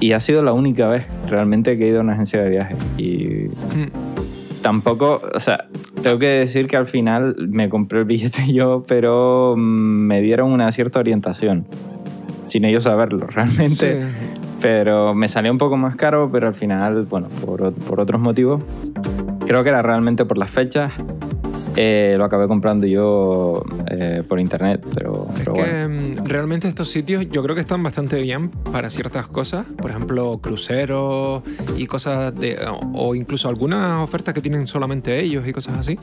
Y 0.00 0.12
ha 0.12 0.20
sido 0.20 0.42
la 0.42 0.52
única 0.52 0.88
vez 0.88 1.06
realmente 1.28 1.76
que 1.76 1.84
he 1.84 1.88
ido 1.88 1.98
a 1.98 2.02
una 2.02 2.12
agencia 2.14 2.40
de 2.42 2.48
viajes. 2.50 2.78
Y 2.96 3.48
Mm, 3.76 4.62
tampoco, 4.62 5.20
o 5.34 5.40
sea, 5.40 5.66
tengo 6.02 6.18
que 6.18 6.26
decir 6.26 6.66
que 6.66 6.76
al 6.76 6.86
final 6.86 7.36
me 7.48 7.68
compré 7.68 8.00
el 8.00 8.04
billete 8.04 8.52
yo, 8.52 8.84
pero 8.86 9.54
mm, 9.56 9.60
me 9.60 10.20
dieron 10.20 10.50
una 10.52 10.70
cierta 10.72 10.98
orientación. 10.98 11.66
Sin 12.44 12.64
ellos 12.64 12.82
saberlo, 12.82 13.26
realmente. 13.26 14.02
sí. 14.02 14.18
Pero 14.60 15.14
me 15.14 15.28
salió 15.28 15.50
un 15.50 15.58
poco 15.58 15.76
más 15.76 15.96
caro, 15.96 16.30
pero 16.30 16.46
al 16.46 16.54
final, 16.54 17.06
bueno, 17.06 17.28
por, 17.44 17.72
por 17.72 18.00
otros 18.00 18.20
motivos. 18.20 18.62
Creo 19.46 19.64
que 19.64 19.70
era 19.70 19.82
realmente 19.82 20.24
por 20.24 20.38
las 20.38 20.50
fechas. 20.50 20.92
Eh, 21.76 22.16
lo 22.18 22.24
acabé 22.24 22.48
comprando 22.48 22.86
yo 22.86 23.62
eh, 23.90 24.22
por 24.28 24.38
internet, 24.38 24.84
pero, 24.94 25.26
Es 25.30 25.34
pero 25.38 25.52
que 25.54 25.60
bueno. 25.62 25.88
mm, 25.88 26.24
realmente 26.26 26.68
estos 26.68 26.88
sitios 26.90 27.26
yo 27.30 27.42
creo 27.42 27.54
que 27.54 27.62
están 27.62 27.82
bastante 27.82 28.20
bien 28.20 28.50
para 28.50 28.90
ciertas 28.90 29.26
cosas, 29.26 29.66
por 29.78 29.90
ejemplo, 29.90 30.38
cruceros 30.42 31.42
y 31.78 31.86
cosas 31.86 32.34
de. 32.34 32.58
o 32.68 32.80
o 32.94 33.14
incluso 33.14 33.48
algunas 33.48 34.02
ofertas 34.02 34.34
que 34.34 34.40
tienen 34.40 34.66
solamente 34.66 35.18
ellos 35.20 35.46
y 35.48 35.52
cosas 35.52 35.78
así, 35.78 35.96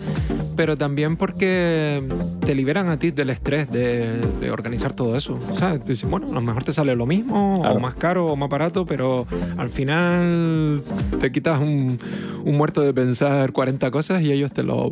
pero 0.57 0.75
también 0.77 1.15
porque 1.17 2.01
te 2.45 2.55
liberan 2.55 2.89
a 2.89 2.97
ti 2.97 3.11
del 3.11 3.29
estrés 3.29 3.71
de, 3.71 4.07
de 4.41 4.51
organizar 4.51 4.93
todo 4.93 5.15
eso. 5.15 5.33
O 5.33 5.57
sea, 5.57 5.77
tú 5.79 5.85
dices, 5.87 6.09
bueno, 6.09 6.27
a 6.29 6.33
lo 6.33 6.41
mejor 6.41 6.63
te 6.63 6.71
sale 6.71 6.95
lo 6.95 7.05
mismo, 7.05 7.59
Claro. 7.61 7.75
o 7.75 7.79
más 7.79 7.93
caro, 7.95 8.25
o 8.25 8.35
más 8.35 8.49
barato, 8.49 8.85
pero 8.85 9.27
al 9.57 9.69
final 9.69 10.81
te 11.21 11.31
quitas 11.31 11.59
un, 11.61 11.99
un 12.43 12.57
muerto 12.57 12.81
de 12.81 12.93
pensar 12.93 13.51
40 13.51 13.91
cosas 13.91 14.21
y 14.21 14.31
ellos 14.31 14.51
te 14.51 14.63
lo. 14.63 14.91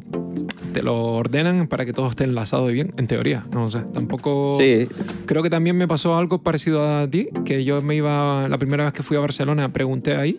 Te 0.73 0.83
lo 0.83 1.13
ordenan 1.13 1.67
para 1.67 1.85
que 1.85 1.93
todo 1.93 2.09
esté 2.09 2.25
enlazado 2.25 2.69
y 2.69 2.73
bien, 2.73 2.93
en 2.97 3.07
teoría. 3.07 3.43
No 3.53 3.69
sé, 3.69 3.81
tampoco. 3.93 4.57
Sí, 4.59 4.87
Creo 5.25 5.43
que 5.43 5.49
también 5.49 5.75
me 5.75 5.87
pasó 5.87 6.15
algo 6.15 6.41
parecido 6.41 6.87
a 6.87 7.07
ti, 7.09 7.29
que 7.45 7.63
yo 7.63 7.81
me 7.81 7.95
iba, 7.95 8.47
la 8.47 8.57
primera 8.57 8.83
vez 8.85 8.93
que 8.93 9.03
fui 9.03 9.17
a 9.17 9.19
Barcelona 9.19 9.69
pregunté 9.69 10.15
ahí, 10.15 10.37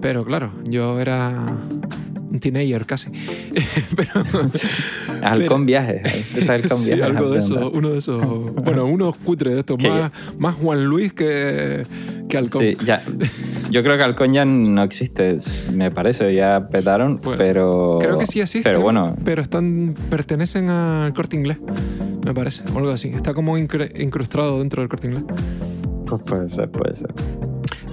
pero 0.00 0.24
claro, 0.24 0.52
yo 0.64 1.00
era 1.00 1.46
un 2.30 2.40
teenager 2.40 2.84
casi. 2.86 3.10
pero, 3.96 4.22
halcón 5.22 5.66
viajes. 5.66 6.02
Halcón 6.48 6.78
sí, 6.78 6.94
Viajes 6.94 7.16
algo 7.16 7.30
de 7.30 7.38
eso, 7.38 7.70
uno 7.70 7.90
de 7.90 7.98
esos, 7.98 8.52
bueno, 8.54 8.86
unos 8.86 9.16
cutres 9.16 9.54
de 9.54 9.60
estos, 9.60 9.82
más, 9.82 10.12
más 10.38 10.56
Juan 10.56 10.84
Luis 10.84 11.12
que, 11.12 11.84
que 12.28 12.38
Halcón. 12.38 12.62
Sí, 12.62 12.76
ya. 12.84 13.02
Yo 13.70 13.82
creo 13.82 13.96
que 13.96 14.02
Halcón 14.04 14.32
ya 14.32 14.44
no 14.44 14.82
existe, 14.82 15.36
me 15.72 15.90
parece, 15.90 16.34
ya 16.34 16.68
petaron, 16.68 17.18
Pues, 17.18 17.36
pero... 17.36 17.98
Creo 18.00 18.18
que 18.18 18.26
sí 18.26 18.40
existen, 18.40 18.62
Pero 18.62 18.80
bueno, 18.80 19.16
pero 19.24 19.42
están, 19.42 19.94
pertenecen 20.10 20.68
al 20.68 21.12
corte 21.14 21.36
inglés, 21.36 21.58
me 22.24 22.34
parece, 22.34 22.64
o 22.72 22.78
algo 22.78 22.90
así. 22.90 23.08
Está 23.08 23.34
como 23.34 23.58
incrustado 23.58 24.58
dentro 24.58 24.82
del 24.82 24.88
corte 24.88 25.08
inglés. 25.08 25.24
pues 26.06 26.22
puede 26.22 26.48
ser, 26.48 26.70
puede 26.70 26.94
ser. 26.94 27.12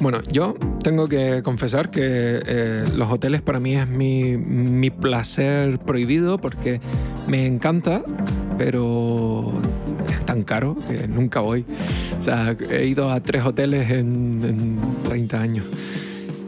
Bueno, 0.02 0.20
yo 0.32 0.56
tengo 0.84 1.08
que 1.08 1.42
confesar 1.44 1.90
que 1.90 2.02
eh, 2.04 2.84
los 2.96 3.12
hoteles 3.12 3.42
para 3.42 3.60
mí 3.60 3.76
es 3.76 3.88
mi, 3.88 4.38
mi 4.38 4.90
placer 4.90 5.80
prohibido 5.80 6.38
porque 6.38 6.82
me 7.28 7.46
encanta, 7.48 8.04
pero 8.58 9.54
es 10.08 10.26
tan 10.26 10.44
caro 10.44 10.76
que 10.88 11.08
nunca 11.08 11.40
voy. 11.40 11.66
O 12.20 12.22
sea, 12.22 12.56
he 12.70 12.86
ido 12.86 13.12
a 13.12 13.22
tres 13.22 13.46
hoteles 13.46 13.90
en, 13.90 14.40
en 14.44 14.80
30 15.08 15.42
años. 15.42 15.66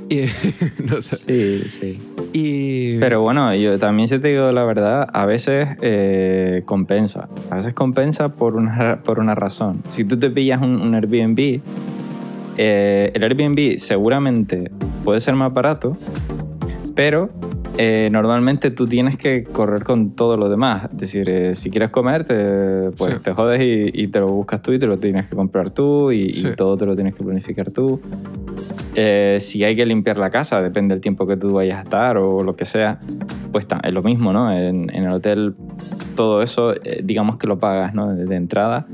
Y 0.10 0.22
no 0.90 1.02
sé. 1.02 1.18
Sí, 1.18 1.70
sí. 1.70 1.98
Y, 2.34 2.98
Pero 3.00 3.22
bueno, 3.22 3.54
yo 3.56 3.78
también 3.80 4.10
si 4.10 4.20
te 4.20 4.30
digo 4.30 4.52
la 4.52 4.64
verdad, 4.64 5.08
a 5.12 5.26
veces 5.26 5.70
eh, 5.82 6.64
compensa. 6.66 7.28
A 7.50 7.56
veces 7.58 7.74
compensa 7.74 8.30
por 8.30 8.56
una, 8.56 9.02
por 9.04 9.20
una 9.20 9.36
razón. 9.36 9.82
Si 9.88 10.04
tú 10.04 10.18
te 10.18 10.30
pillas 10.30 10.62
un, 10.62 10.82
un 10.82 10.96
Airbnb, 10.96 11.62
eh, 12.58 13.12
el 13.14 13.24
Airbnb 13.24 13.78
seguramente 13.80 14.72
puede 15.04 15.22
ser 15.22 15.36
más 15.36 15.54
barato, 15.54 15.94
pero 16.96 17.30
eh, 17.78 18.10
normalmente 18.12 18.72
tú 18.72 18.88
tienes 18.88 19.18
que 19.18 19.44
correr 19.44 19.84
con 19.84 20.12
todo 20.16 20.36
lo 20.38 20.50
demás. 20.50 20.90
Es 20.94 20.98
decir, 20.98 21.30
eh, 21.30 21.54
si 21.56 21.70
quieres 21.70 21.90
comer, 21.92 22.24
te, 22.24 22.90
pues 22.98 23.16
Sí. 23.18 23.24
te 23.24 23.34
jodes 23.34 23.62
y, 23.62 23.92
y 24.04 24.08
te 24.08 24.20
lo 24.20 24.28
buscas 24.30 24.62
tú 24.64 24.74
y 24.74 24.80
te 24.80 24.88
lo 24.88 24.98
tienes 24.98 25.28
que 25.28 25.36
comprar 25.36 25.70
tú 25.70 26.12
y, 26.12 26.24
y 26.24 26.32
Sí. 26.32 26.48
todo 26.58 26.76
te 26.76 26.86
lo 26.88 26.96
tienes 26.96 27.14
que 27.14 27.24
planificar 27.24 27.70
tú. 27.72 28.02
Eh, 28.96 29.38
si 29.40 29.64
hay 29.64 29.76
que 29.76 29.86
limpiar 29.86 30.18
la 30.18 30.32
casa, 30.32 30.60
depende 30.62 30.96
del 30.96 31.02
tiempo 31.02 31.28
que 31.28 31.38
tú 31.38 31.54
vayas 31.54 31.78
a 31.78 31.82
estar 31.84 32.18
o 32.18 32.42
lo 32.44 32.56
que 32.56 32.66
sea, 32.66 33.00
pues 33.52 33.68
es 33.84 33.94
lo 33.94 34.02
mismo, 34.02 34.34
¿no? 34.34 34.52
En, 34.52 34.90
en 34.92 35.04
el 35.04 35.12
hotel 35.12 35.54
todo 36.16 36.42
eso, 36.42 36.74
digamos 37.04 37.38
que 37.38 37.46
lo 37.46 37.60
pagas, 37.60 37.94
¿no? 37.94 38.12
De 38.16 38.36
entrada. 38.36 38.88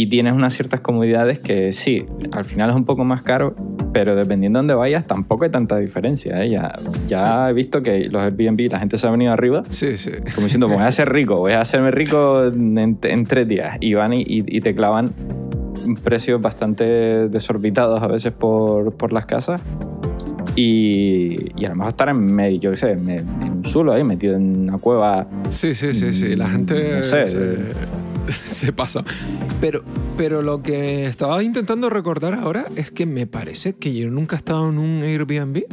Y 0.00 0.06
tienes 0.06 0.32
unas 0.32 0.54
ciertas 0.54 0.78
comodidades 0.80 1.40
que 1.40 1.72
sí, 1.72 2.06
al 2.30 2.44
final 2.44 2.70
es 2.70 2.76
un 2.76 2.84
poco 2.84 3.04
más 3.04 3.22
caro, 3.22 3.56
pero 3.92 4.14
dependiendo 4.14 4.58
de 4.58 4.60
dónde 4.60 4.74
vayas 4.74 5.08
tampoco 5.08 5.42
hay 5.42 5.50
tanta 5.50 5.76
diferencia. 5.78 6.44
¿eh? 6.44 6.50
Ya, 6.50 6.72
ya 7.08 7.50
he 7.50 7.52
visto 7.52 7.82
que 7.82 8.08
los 8.08 8.22
Airbnb, 8.22 8.70
la 8.70 8.78
gente 8.78 8.96
se 8.96 9.08
ha 9.08 9.10
venido 9.10 9.32
arriba 9.32 9.64
sí, 9.70 9.96
sí. 9.96 10.12
como 10.36 10.44
diciendo, 10.46 10.68
voy 10.68 10.84
a 10.84 10.92
ser 10.92 11.12
rico, 11.12 11.38
voy 11.38 11.52
a 11.54 11.62
hacerme 11.62 11.90
rico 11.90 12.44
en, 12.46 12.96
en 13.02 13.24
tres 13.24 13.48
días. 13.48 13.76
Y 13.80 13.94
van 13.94 14.12
y, 14.12 14.24
y 14.28 14.60
te 14.60 14.72
clavan 14.72 15.10
precios 16.04 16.40
bastante 16.40 17.28
desorbitados 17.28 18.00
a 18.00 18.06
veces 18.06 18.32
por, 18.32 18.92
por 18.94 19.12
las 19.12 19.26
casas. 19.26 19.60
Y, 20.54 21.50
y 21.56 21.64
a 21.64 21.68
lo 21.70 21.76
mejor 21.76 21.90
estar 21.90 22.08
en 22.08 22.20
medio, 22.34 22.58
yo 22.60 22.70
qué 22.72 22.76
sé, 22.76 22.96
me- 22.96 23.16
en 23.18 23.52
un 23.58 23.64
zulo 23.64 23.92
ahí, 23.92 24.02
metido 24.02 24.34
en 24.36 24.60
una 24.68 24.78
cueva. 24.78 25.26
Sí, 25.50 25.74
sí, 25.74 25.94
sí, 25.94 26.12
sí. 26.14 26.34
La 26.36 26.48
gente 26.48 26.96
No 26.96 27.02
sé, 27.02 27.26
se, 27.26 27.38
se 28.44 28.72
pasa. 28.72 29.04
Pero, 29.60 29.82
pero 30.16 30.42
lo 30.42 30.62
que 30.62 31.06
estaba 31.06 31.42
intentando 31.42 31.90
recordar 31.90 32.34
ahora 32.34 32.66
es 32.76 32.90
que 32.90 33.06
me 33.06 33.26
parece 33.26 33.74
que 33.74 33.94
yo 33.94 34.10
nunca 34.10 34.36
he 34.36 34.38
estado 34.38 34.68
en 34.68 34.78
un 34.78 35.02
Airbnb. 35.02 35.64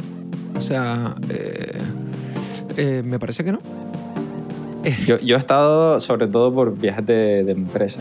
O 0.56 0.62
sea, 0.62 1.14
eh, 1.30 1.78
eh, 2.76 3.02
me 3.04 3.18
parece 3.18 3.44
que 3.44 3.52
no. 3.52 3.58
Yo, 5.04 5.18
yo 5.18 5.36
he 5.36 5.38
estado 5.38 5.98
sobre 5.98 6.28
todo 6.28 6.54
por 6.54 6.78
viajes 6.78 7.06
de, 7.06 7.44
de 7.44 7.52
empresa. 7.52 8.00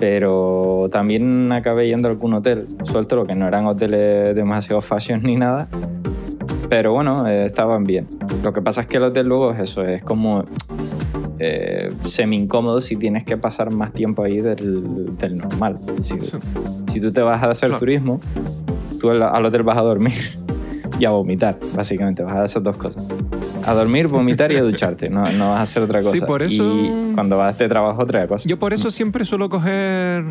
Pero 0.00 0.88
también 0.90 1.52
acabé 1.52 1.86
yendo 1.86 2.08
a 2.08 2.10
algún 2.10 2.34
hotel, 2.34 2.66
suelto 2.84 3.14
lo 3.14 3.24
que 3.24 3.36
no 3.36 3.46
eran 3.46 3.66
hoteles 3.66 4.34
demasiado 4.34 4.82
fashion 4.82 5.22
ni 5.22 5.36
nada. 5.36 5.68
Pero 6.68 6.92
bueno, 6.92 7.28
eh, 7.28 7.46
estaban 7.46 7.84
bien. 7.84 8.08
Lo 8.42 8.52
que 8.52 8.62
pasa 8.62 8.80
es 8.80 8.86
que 8.86 8.96
el 8.96 9.04
hotel 9.04 9.28
luego 9.28 9.52
es 9.52 9.58
eso, 9.58 9.84
es 9.84 10.02
como 10.02 10.44
eh, 11.38 11.90
semi 12.06 12.36
incómodo 12.36 12.80
si 12.80 12.96
tienes 12.96 13.24
que 13.24 13.36
pasar 13.36 13.70
más 13.72 13.92
tiempo 13.92 14.22
ahí 14.22 14.40
del, 14.40 15.16
del 15.16 15.36
normal. 15.38 15.78
Decir, 15.96 16.22
Sí. 16.22 16.38
si 16.92 17.00
tú 17.00 17.12
te 17.12 17.22
vas 17.22 17.42
a 17.42 17.50
hacer 17.50 17.68
Claro. 17.70 17.78
turismo, 17.80 18.20
tú 19.00 19.10
al, 19.10 19.22
al 19.22 19.44
hotel 19.44 19.62
vas 19.62 19.76
a 19.78 19.82
dormir 19.82 20.12
y 20.98 21.04
a 21.04 21.10
vomitar, 21.10 21.58
básicamente, 21.74 22.22
vas 22.22 22.34
a 22.36 22.42
hacer 22.44 22.62
dos 22.62 22.76
cosas. 22.76 23.06
A 23.64 23.74
dormir, 23.74 24.08
vomitar 24.08 24.50
y 24.50 24.56
a 24.56 24.62
ducharte, 24.62 25.08
no, 25.08 25.30
no 25.32 25.50
vas 25.50 25.60
a 25.60 25.62
hacer 25.62 25.82
otra 25.84 26.00
cosa. 26.00 26.12
Sí, 26.12 26.20
por 26.20 26.42
eso- 26.42 26.64
Y 26.76 27.12
cuando 27.14 27.38
vas 27.38 27.56
de 27.58 27.68
trabajo, 27.68 28.02
otra 28.02 28.26
cosa. 28.26 28.48
Yo 28.48 28.58
por 28.58 28.72
eso 28.72 28.90
siempre 28.90 29.24
suelo 29.24 29.48
coger 29.48 30.24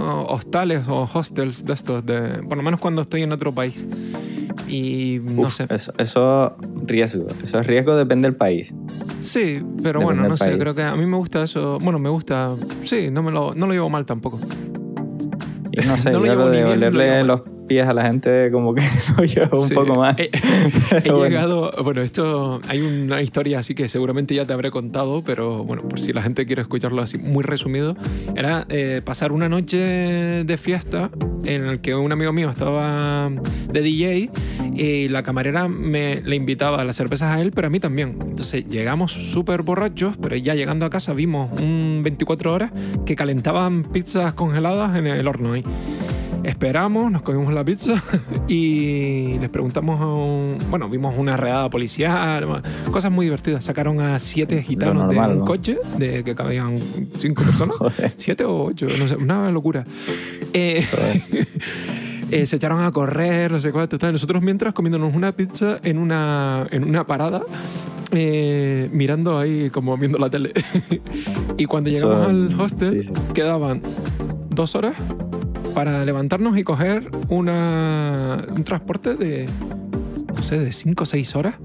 oh, 0.00 0.26
hostales 0.28 0.86
o 0.86 1.08
hostels 1.12 1.64
de 1.64 1.72
estos, 1.72 2.04
de, 2.04 2.42
por 2.46 2.58
lo 2.58 2.62
menos 2.62 2.80
cuando 2.80 3.00
estoy 3.00 3.22
en 3.22 3.32
otro 3.32 3.52
país. 3.52 3.82
Y 4.68 5.20
no 5.34 5.42
Uf, 5.42 5.54
sé. 5.54 5.66
Eso, 5.70 5.92
eso 5.98 6.56
riesgo. 6.84 7.26
Eso 7.42 7.58
es 7.58 7.66
riesgo, 7.66 7.96
depende 7.96 8.28
del 8.28 8.36
país. 8.36 8.74
Sí, 9.24 9.62
pero 9.82 10.00
bueno, 10.00 10.28
no 10.28 10.36
sé, 10.36 10.44
país. 10.44 10.56
creo 10.58 10.74
que 10.74 10.82
a 10.82 10.94
mí 10.94 11.06
me 11.06 11.16
gusta 11.16 11.42
eso. 11.42 11.78
Bueno, 11.80 11.98
me 11.98 12.08
gusta. 12.10 12.52
Sí, 12.84 13.10
no, 13.10 13.22
me 13.22 13.32
lo, 13.32 13.54
no 13.54 13.66
lo 13.66 13.72
llevo 13.72 13.88
mal 13.90 14.04
tampoco. 14.04 14.38
Y 15.72 15.84
no 15.86 15.96
sé, 15.98 16.10
No 16.12 16.20
lo 16.20 16.26
yo 16.26 16.34
lo 16.34 16.50
ni 16.50 16.58
de 16.58 16.64
bien, 16.64 16.80
lo 16.80 17.24
los 17.24 17.53
pies 17.66 17.86
a 17.86 17.92
la 17.94 18.02
gente 18.06 18.50
como 18.52 18.74
que 18.74 18.82
lo 19.18 19.24
llevo 19.24 19.62
un 19.62 19.68
Sí. 19.68 19.74
poco 19.74 19.94
más. 19.96 20.16
He, 20.18 20.30
he 21.04 21.10
bueno. 21.10 21.24
llegado, 21.24 21.72
bueno, 21.82 22.02
esto 22.02 22.60
hay 22.68 22.80
una 22.80 23.22
historia 23.22 23.58
así 23.58 23.74
que 23.74 23.88
seguramente 23.88 24.34
ya 24.34 24.44
te 24.44 24.52
habré 24.52 24.70
contado, 24.70 25.22
pero 25.24 25.64
bueno, 25.64 25.82
por 25.82 26.00
si 26.00 26.12
la 26.12 26.22
gente 26.22 26.46
quiere 26.46 26.62
escucharlo 26.62 27.02
así 27.02 27.18
muy 27.18 27.42
resumido, 27.42 27.96
era 28.36 28.66
eh, 28.68 29.00
pasar 29.04 29.32
una 29.32 29.48
noche 29.48 29.78
de 29.78 30.56
fiesta 30.56 31.10
en 31.44 31.64
el 31.66 31.80
que 31.80 31.94
un 31.94 32.12
amigo 32.12 32.32
mío 32.32 32.50
estaba 32.50 33.30
de 33.72 33.80
DJ 33.82 34.30
y 34.74 35.08
la 35.08 35.22
camarera 35.22 35.68
me 35.68 36.20
le 36.22 36.36
invitaba 36.36 36.80
a 36.80 36.84
las 36.84 36.96
cervezas 36.96 37.36
a 37.36 37.40
él, 37.40 37.52
pero 37.54 37.66
a 37.68 37.70
mí 37.70 37.80
también. 37.80 38.16
Entonces 38.22 38.64
llegamos 38.68 39.12
súper 39.12 39.62
borrachos, 39.62 40.16
pero 40.20 40.36
ya 40.36 40.54
llegando 40.54 40.84
a 40.86 40.90
casa 40.90 41.12
vimos 41.12 41.50
un 41.60 42.00
24 42.02 42.52
horas 42.52 42.72
que 43.06 43.14
calentaban 43.16 43.84
pizzas 43.84 44.34
congeladas 44.34 44.96
en 44.96 45.06
el 45.06 45.26
horno 45.28 45.52
ahí. 45.52 45.64
Esperamos, 46.44 47.10
nos 47.10 47.22
comimos 47.22 47.54
la 47.54 47.64
pizza 47.64 48.02
y 48.48 49.38
les 49.40 49.48
preguntamos 49.48 49.98
a 50.00 50.06
un... 50.06 50.58
Bueno, 50.68 50.90
vimos 50.90 51.14
una 51.16 51.38
redada 51.38 51.70
policial, 51.70 52.62
cosas 52.90 53.10
muy 53.10 53.26
divertidas. 53.26 53.64
Sacaron 53.64 54.00
a 54.00 54.18
siete 54.18 54.62
gitanos 54.62 55.06
normal, 55.06 55.30
de 55.30 55.32
un 55.34 55.38
¿no? 55.40 55.44
coche 55.46 55.78
de 55.96 56.22
que 56.22 56.34
cabían 56.34 56.78
cinco 57.16 57.42
personas. 57.42 57.76
Siete 58.16 58.44
o 58.44 58.64
ocho, 58.64 58.86
no 58.98 59.08
sé, 59.08 59.16
una 59.16 59.50
locura. 59.50 59.84
Eh, 60.52 60.86
eh, 62.30 62.46
se 62.46 62.56
echaron 62.56 62.82
a 62.82 62.92
correr, 62.92 63.50
no 63.50 63.58
sé 63.58 63.72
cuánto. 63.72 63.98
Tal. 63.98 64.12
Nosotros 64.12 64.42
mientras 64.42 64.74
comiéndonos 64.74 65.14
una 65.14 65.32
pizza 65.32 65.78
en 65.82 65.96
una, 65.96 66.66
en 66.70 66.84
una 66.84 67.06
parada, 67.06 67.42
eh, 68.12 68.90
mirando 68.92 69.38
ahí 69.38 69.70
como 69.70 69.96
viendo 69.96 70.18
la 70.18 70.28
tele. 70.28 70.52
y 71.56 71.64
cuando 71.64 71.88
llegamos 71.88 72.28
al 72.28 72.60
hostel, 72.60 73.02
sí, 73.02 73.08
sí. 73.08 73.32
quedaban 73.32 73.80
dos 74.50 74.74
horas 74.74 74.94
para 75.74 76.04
levantarnos 76.04 76.56
y 76.56 76.64
coger 76.64 77.10
un 77.28 78.64
transporte 78.64 79.16
de, 79.16 79.46
no 80.34 80.42
sé, 80.42 80.58
de 80.58 80.72
cinco 80.72 81.02
o 81.02 81.06
seis 81.06 81.34
horas. 81.36 81.56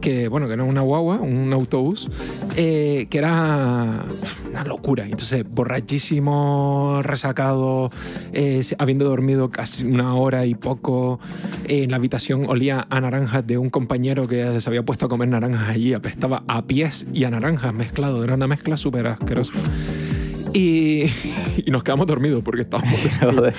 Que, 0.00 0.28
bueno, 0.28 0.46
que 0.46 0.56
no 0.56 0.64
es 0.64 0.70
una 0.70 0.82
guagua, 0.82 1.16
un 1.16 1.52
autobús, 1.52 2.08
eh, 2.56 3.08
que 3.10 3.18
era 3.18 4.04
una 4.50 4.64
locura. 4.64 5.04
Entonces, 5.04 5.44
borrachísimo, 5.48 7.00
resacado, 7.02 7.90
eh, 8.32 8.62
habiendo 8.78 9.06
dormido 9.06 9.50
casi 9.50 9.84
una 9.84 10.14
hora 10.14 10.46
y 10.46 10.54
poco, 10.54 11.18
en 11.66 11.90
la 11.90 11.96
habitación 11.96 12.44
olía 12.46 12.86
a 12.88 13.00
naranjas 13.00 13.44
de 13.48 13.58
un 13.58 13.68
compañero 13.68 14.28
que 14.28 14.60
se 14.60 14.70
había 14.70 14.84
puesto 14.84 15.06
a 15.06 15.08
comer 15.08 15.28
naranjas 15.28 15.68
allí, 15.70 15.92
apestaba 15.92 16.44
a 16.46 16.62
pies 16.62 17.04
y 17.12 17.24
a 17.24 17.30
naranjas 17.30 17.74
mezclado, 17.74 18.22
era 18.22 18.34
una 18.34 18.46
mezcla 18.46 18.76
súper 18.76 19.08
asquerosa. 19.08 19.58
Y, 20.56 21.04
y, 21.66 21.70
nos 21.70 21.84
quedamos 21.84 22.06
dormidos 22.06 22.42
porque 22.42 22.62
estábamos... 22.62 22.94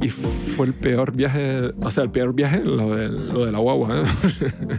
y 0.00 0.10
fue 0.10 0.66
el 0.66 0.74
peor 0.74 1.14
viaje, 1.14 1.72
o 1.80 1.90
sea, 1.90 2.02
el 2.04 2.10
peor 2.10 2.34
viaje 2.34 2.60
lo 2.60 2.94
de, 2.94 3.08
lo 3.08 3.46
de 3.46 3.52
la 3.52 3.58
guagua. 3.58 4.00
¿eh? 4.00 4.04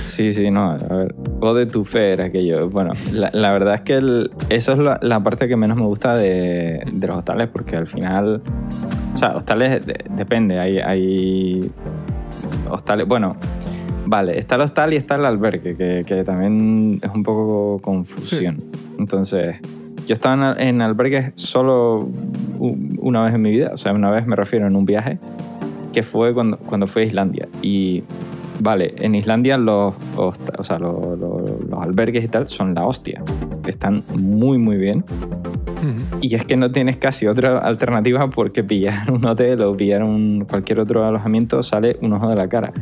Sí, 0.00 0.32
sí, 0.32 0.50
no, 0.50 0.70
a 0.70 0.76
ver, 0.76 1.14
o 1.40 1.54
de 1.54 1.66
tu 1.66 1.84
fe 1.84 2.12
era 2.12 2.24
aquello. 2.24 2.68
Bueno, 2.70 2.92
la, 3.12 3.30
la 3.32 3.52
verdad 3.52 3.74
es 3.74 3.80
que 3.82 3.96
el, 3.96 4.30
eso 4.48 4.72
es 4.72 4.78
la, 4.78 4.98
la, 5.00 5.20
parte 5.20 5.46
que 5.46 5.56
menos 5.56 5.76
me 5.76 5.84
gusta 5.84 6.16
de, 6.16 6.82
de, 6.90 7.06
los 7.06 7.18
hostales, 7.18 7.48
porque 7.48 7.76
al 7.76 7.86
final, 7.86 8.42
o 9.14 9.16
sea, 9.16 9.36
hostales 9.36 9.86
de, 9.86 10.04
depende, 10.10 10.58
hay, 10.58 10.78
hay 10.78 11.70
hostales, 12.68 13.06
bueno, 13.06 13.36
vale, 14.06 14.38
está 14.38 14.56
el 14.56 14.62
hostal 14.62 14.92
y 14.92 14.96
está 14.96 15.14
el 15.14 15.26
albergue, 15.26 15.76
que, 15.76 16.04
que 16.04 16.24
también 16.24 16.98
es 17.02 17.10
un 17.14 17.22
poco 17.22 17.78
confusión. 17.80 18.64
Sí. 18.72 18.80
Entonces, 18.98 19.60
yo 20.08 20.14
estaba 20.14 20.52
en, 20.52 20.68
en 20.68 20.80
albergues 20.80 21.32
solo 21.36 22.08
una 22.58 23.22
vez 23.22 23.34
en 23.34 23.42
mi 23.42 23.50
vida, 23.50 23.72
o 23.74 23.76
sea, 23.76 23.92
una 23.92 24.10
vez 24.10 24.26
me 24.26 24.36
refiero 24.36 24.66
en 24.66 24.74
un 24.74 24.86
viaje, 24.86 25.18
que 25.92 26.02
fue 26.02 26.32
cuando, 26.32 26.56
cuando 26.56 26.86
fui 26.86 27.02
a 27.02 27.04
Islandia. 27.04 27.46
Y 27.60 28.02
vale, 28.58 28.94
en 29.00 29.14
Islandia 29.14 29.58
los, 29.58 29.94
o 30.16 30.32
sea, 30.62 30.78
los, 30.78 31.18
los, 31.18 31.60
los, 31.68 31.78
albergues 31.78 32.24
y 32.24 32.28
tal 32.28 32.48
son 32.48 32.74
la 32.74 32.86
hostia. 32.86 33.22
Están 33.66 34.02
muy, 34.18 34.56
muy 34.56 34.78
bien. 34.78 35.04
Uh 35.08 36.16
-huh. 36.16 36.18
Y 36.22 36.34
es 36.34 36.46
que 36.46 36.56
no 36.56 36.72
tienes 36.72 36.96
casi 36.96 37.26
otra 37.26 37.58
alternativa 37.58 38.30
porque 38.30 38.64
pillar 38.72 39.10
un 39.10 39.26
hotel 39.26 39.60
o 39.60 39.76
pillar 39.76 40.02
un, 40.02 40.46
cualquier 40.48 40.80
otro 40.80 41.04
alojamiento 41.04 41.62
sale 41.62 41.98
un 42.00 42.14
ojo 42.14 42.30
de 42.30 42.36
la 42.36 42.48
cara. 42.48 42.72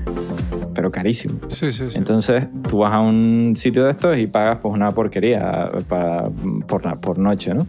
Pero 0.76 0.92
carísimo. 0.92 1.40
Sí, 1.48 1.72
sí, 1.72 1.84
sí. 1.90 1.96
Entonces 1.96 2.46
tú 2.68 2.78
vas 2.78 2.92
a 2.92 3.00
un 3.00 3.54
sitio 3.56 3.84
de 3.84 3.90
estos 3.90 4.18
y 4.18 4.26
pagas 4.26 4.58
pues 4.58 4.74
una 4.74 4.92
porquería 4.92 5.70
para, 5.88 6.28
por, 6.68 7.00
por 7.00 7.18
noche, 7.18 7.54
¿no? 7.54 7.66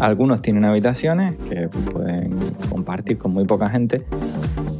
Algunos 0.00 0.42
tienen 0.42 0.64
habitaciones 0.64 1.34
que 1.48 1.68
pueden 1.68 2.36
compartir 2.68 3.18
con 3.18 3.32
muy 3.32 3.44
poca 3.44 3.70
gente 3.70 4.04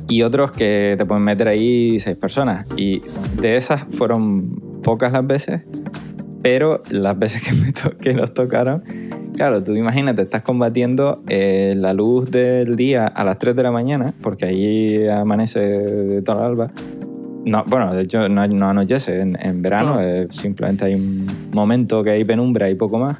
y 0.08 0.22
otros 0.22 0.52
que 0.52 0.94
te 0.98 1.04
pueden 1.04 1.24
meter 1.24 1.48
ahí 1.48 2.00
seis 2.00 2.16
personas. 2.16 2.66
Y 2.76 3.02
de 3.40 3.56
esas 3.56 3.84
fueron 3.92 4.80
pocas 4.82 5.12
las 5.12 5.26
veces, 5.26 5.62
pero 6.42 6.82
las 6.90 7.18
veces 7.18 7.42
que, 7.42 7.52
me 7.52 7.72
to 7.72 7.96
que 7.96 8.14
nos 8.14 8.32
tocaron, 8.32 8.82
claro, 9.36 9.62
tú 9.62 9.74
imagínate, 9.74 10.22
estás 10.22 10.42
combatiendo 10.42 11.22
eh, 11.28 11.74
la 11.76 11.92
luz 11.92 12.30
del 12.30 12.76
día 12.76 13.06
a 13.06 13.24
las 13.24 13.38
3 13.38 13.54
de 13.54 13.62
la 13.62 13.70
mañana, 13.70 14.14
porque 14.22 14.46
ahí 14.46 15.06
amanece 15.08 15.60
de 15.60 16.22
toda 16.22 16.40
la 16.40 16.46
alba. 16.46 16.72
No, 17.50 17.64
bueno, 17.66 17.92
de 17.94 18.02
hecho 18.02 18.28
no, 18.28 18.46
no 18.46 18.68
anochece 18.68 19.20
en, 19.20 19.36
en 19.40 19.62
verano, 19.62 19.94
no. 19.94 20.00
eh, 20.00 20.26
simplemente 20.30 20.84
hay 20.84 20.94
un 20.94 21.26
momento 21.52 22.02
que 22.04 22.10
hay 22.10 22.24
penumbra 22.24 22.68
y 22.70 22.74
poco 22.74 22.98
más 22.98 23.18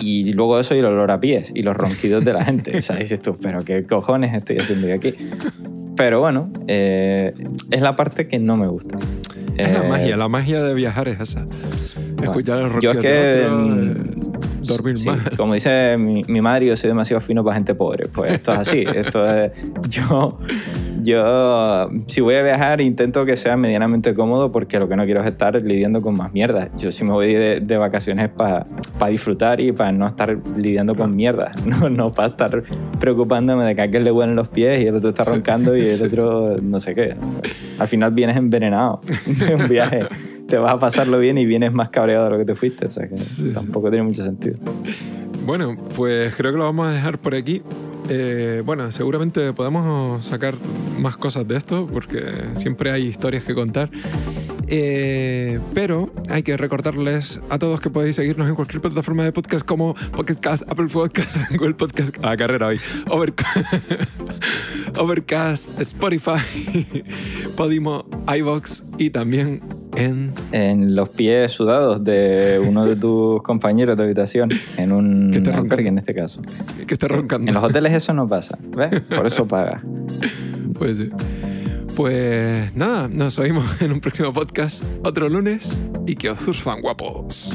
y 0.00 0.32
luego 0.32 0.58
eso 0.58 0.74
y 0.74 0.78
el 0.78 0.86
olor 0.86 1.10
a 1.10 1.20
pies 1.20 1.52
y 1.54 1.62
los 1.62 1.76
ronquidos 1.76 2.24
de 2.24 2.32
la 2.32 2.44
gente. 2.44 2.78
o 2.78 2.82
sea, 2.82 2.96
dices 2.98 3.20
tú, 3.20 3.36
pero 3.40 3.64
qué 3.64 3.84
cojones 3.84 4.34
estoy 4.34 4.58
haciendo 4.58 4.88
yo 4.88 4.94
aquí. 4.94 5.14
Pero 5.96 6.20
bueno, 6.20 6.50
eh, 6.68 7.34
es 7.70 7.80
la 7.80 7.96
parte 7.96 8.28
que 8.28 8.38
no 8.38 8.56
me 8.56 8.68
gusta. 8.68 8.98
Es 9.56 9.68
eh, 9.68 9.72
la 9.72 9.82
magia, 9.82 10.16
la 10.16 10.28
magia 10.28 10.62
de 10.62 10.74
viajar 10.74 11.08
es 11.08 11.20
esa. 11.20 11.46
Bueno, 12.14 12.32
Escuchar 12.32 12.62
el 12.62 12.80
Yo 12.80 12.92
es 12.92 12.98
que. 12.98 13.46
Otro, 13.46 13.68
eh, 13.72 13.94
dormir 14.62 14.98
sí, 14.98 15.06
más. 15.08 15.18
Como 15.36 15.54
dice 15.54 15.96
mi, 15.98 16.22
mi, 16.28 16.40
madre, 16.40 16.66
yo 16.66 16.76
soy 16.76 16.88
demasiado 16.88 17.20
fino 17.20 17.42
para 17.42 17.56
gente 17.56 17.74
pobre. 17.74 18.06
Pues 18.08 18.34
esto 18.34 18.52
es 18.52 18.58
así. 18.58 18.84
esto 18.94 19.28
es. 19.28 19.50
Yo. 19.88 20.38
Yo, 21.02 21.88
si 22.06 22.20
voy 22.20 22.34
a 22.34 22.42
viajar, 22.42 22.80
intento 22.80 23.24
que 23.24 23.36
sea 23.36 23.56
medianamente 23.56 24.14
cómodo 24.14 24.50
porque 24.52 24.78
lo 24.78 24.88
que 24.88 24.96
no 24.96 25.04
quiero 25.04 25.20
es 25.20 25.26
estar 25.26 25.54
lidiando 25.62 26.00
con 26.00 26.16
más 26.16 26.32
mierda. 26.32 26.70
Yo, 26.78 26.92
si 26.92 27.04
me 27.04 27.12
voy 27.12 27.34
de, 27.34 27.60
de 27.60 27.76
vacaciones 27.76 28.28
para 28.28 28.66
pa 28.98 29.08
disfrutar 29.08 29.60
y 29.60 29.72
para 29.72 29.92
no 29.92 30.06
estar 30.06 30.38
lidiando 30.56 30.94
con 30.94 31.14
mierda, 31.14 31.52
no, 31.66 31.88
no 31.88 32.12
para 32.12 32.28
estar 32.28 32.64
preocupándome 32.98 33.64
de 33.64 33.74
que 33.74 33.80
a 33.80 33.84
aquel 33.84 34.04
le 34.04 34.12
huelen 34.12 34.36
los 34.36 34.48
pies 34.48 34.80
y 34.80 34.86
el 34.86 34.94
otro 34.96 35.10
está 35.10 35.24
roncando 35.24 35.74
sí. 35.74 35.80
y 35.80 35.88
el 35.88 36.02
otro 36.02 36.56
no 36.60 36.80
sé 36.80 36.94
qué. 36.94 37.16
Al 37.78 37.88
final 37.88 38.12
vienes 38.12 38.36
envenenado 38.36 39.00
de 39.26 39.54
un 39.54 39.68
viaje. 39.68 40.06
Te 40.46 40.56
vas 40.56 40.74
a 40.74 40.78
pasarlo 40.78 41.18
bien 41.18 41.38
y 41.38 41.46
vienes 41.46 41.72
más 41.72 41.90
cabreado 41.90 42.24
de 42.24 42.30
lo 42.30 42.38
que 42.38 42.44
te 42.44 42.54
fuiste. 42.54 42.86
O 42.86 42.90
sea 42.90 43.08
que 43.08 43.18
sí, 43.18 43.50
tampoco 43.52 43.90
tiene 43.90 44.04
mucho 44.04 44.24
sentido. 44.24 44.58
Bueno, 45.44 45.76
pues 45.96 46.34
creo 46.34 46.52
que 46.52 46.58
lo 46.58 46.64
vamos 46.64 46.86
a 46.86 46.90
dejar 46.90 47.18
por 47.18 47.34
aquí. 47.34 47.62
Eh, 48.08 48.62
bueno, 48.64 48.90
seguramente 48.90 49.52
podemos 49.52 50.24
sacar 50.24 50.54
más 50.98 51.16
cosas 51.16 51.46
de 51.46 51.56
esto 51.56 51.86
porque 51.86 52.32
siempre 52.54 52.90
hay 52.90 53.06
historias 53.06 53.44
que 53.44 53.54
contar. 53.54 53.90
Eh, 54.70 55.58
pero 55.72 56.12
hay 56.28 56.42
que 56.42 56.54
recordarles 56.58 57.40
a 57.48 57.58
todos 57.58 57.80
que 57.80 57.88
podéis 57.88 58.16
seguirnos 58.16 58.48
en 58.48 58.54
cualquier 58.54 58.82
plataforma 58.82 59.24
de 59.24 59.32
podcast 59.32 59.64
como 59.64 59.94
Podcast, 60.12 60.62
Apple 60.70 60.88
Podcast, 60.88 61.36
Google 61.50 61.74
Podcast, 61.74 62.22
a 62.22 62.36
carrera 62.36 62.66
hoy, 62.66 62.78
Overcast, 64.96 65.80
Spotify, 65.80 67.04
Podimo, 67.56 68.04
iBox 68.26 68.84
y 68.98 69.08
también 69.08 69.62
en... 69.98 70.32
En 70.52 70.94
los 70.94 71.08
pies 71.10 71.52
sudados 71.52 72.02
de 72.04 72.60
uno 72.64 72.86
de 72.86 72.96
tus 72.96 73.42
compañeros 73.48 73.96
de 73.96 74.04
habitación, 74.04 74.50
en 74.76 74.92
un 74.92 75.32
albergue 75.52 75.88
en 75.88 75.98
este 75.98 76.14
caso. 76.14 76.42
Que 76.86 76.94
esté 76.94 77.08
roncando. 77.08 77.48
En 77.48 77.54
los 77.54 77.62
hoteles 77.62 77.92
eso 77.92 78.12
no 78.14 78.26
pasa, 78.26 78.58
¿ves? 78.76 79.00
Por 79.00 79.26
eso 79.26 79.46
paga. 79.46 79.82
Pues 80.78 80.98
sí. 80.98 81.10
Pues 81.96 82.72
nada, 82.76 83.08
nos 83.08 83.36
oímos 83.40 83.82
en 83.82 83.90
un 83.90 84.00
próximo 84.00 84.32
podcast 84.32 84.84
otro 85.02 85.28
lunes 85.28 85.82
y 86.06 86.14
que 86.14 86.30
os 86.30 86.38
surfan 86.38 86.80
guapos. 86.80 87.52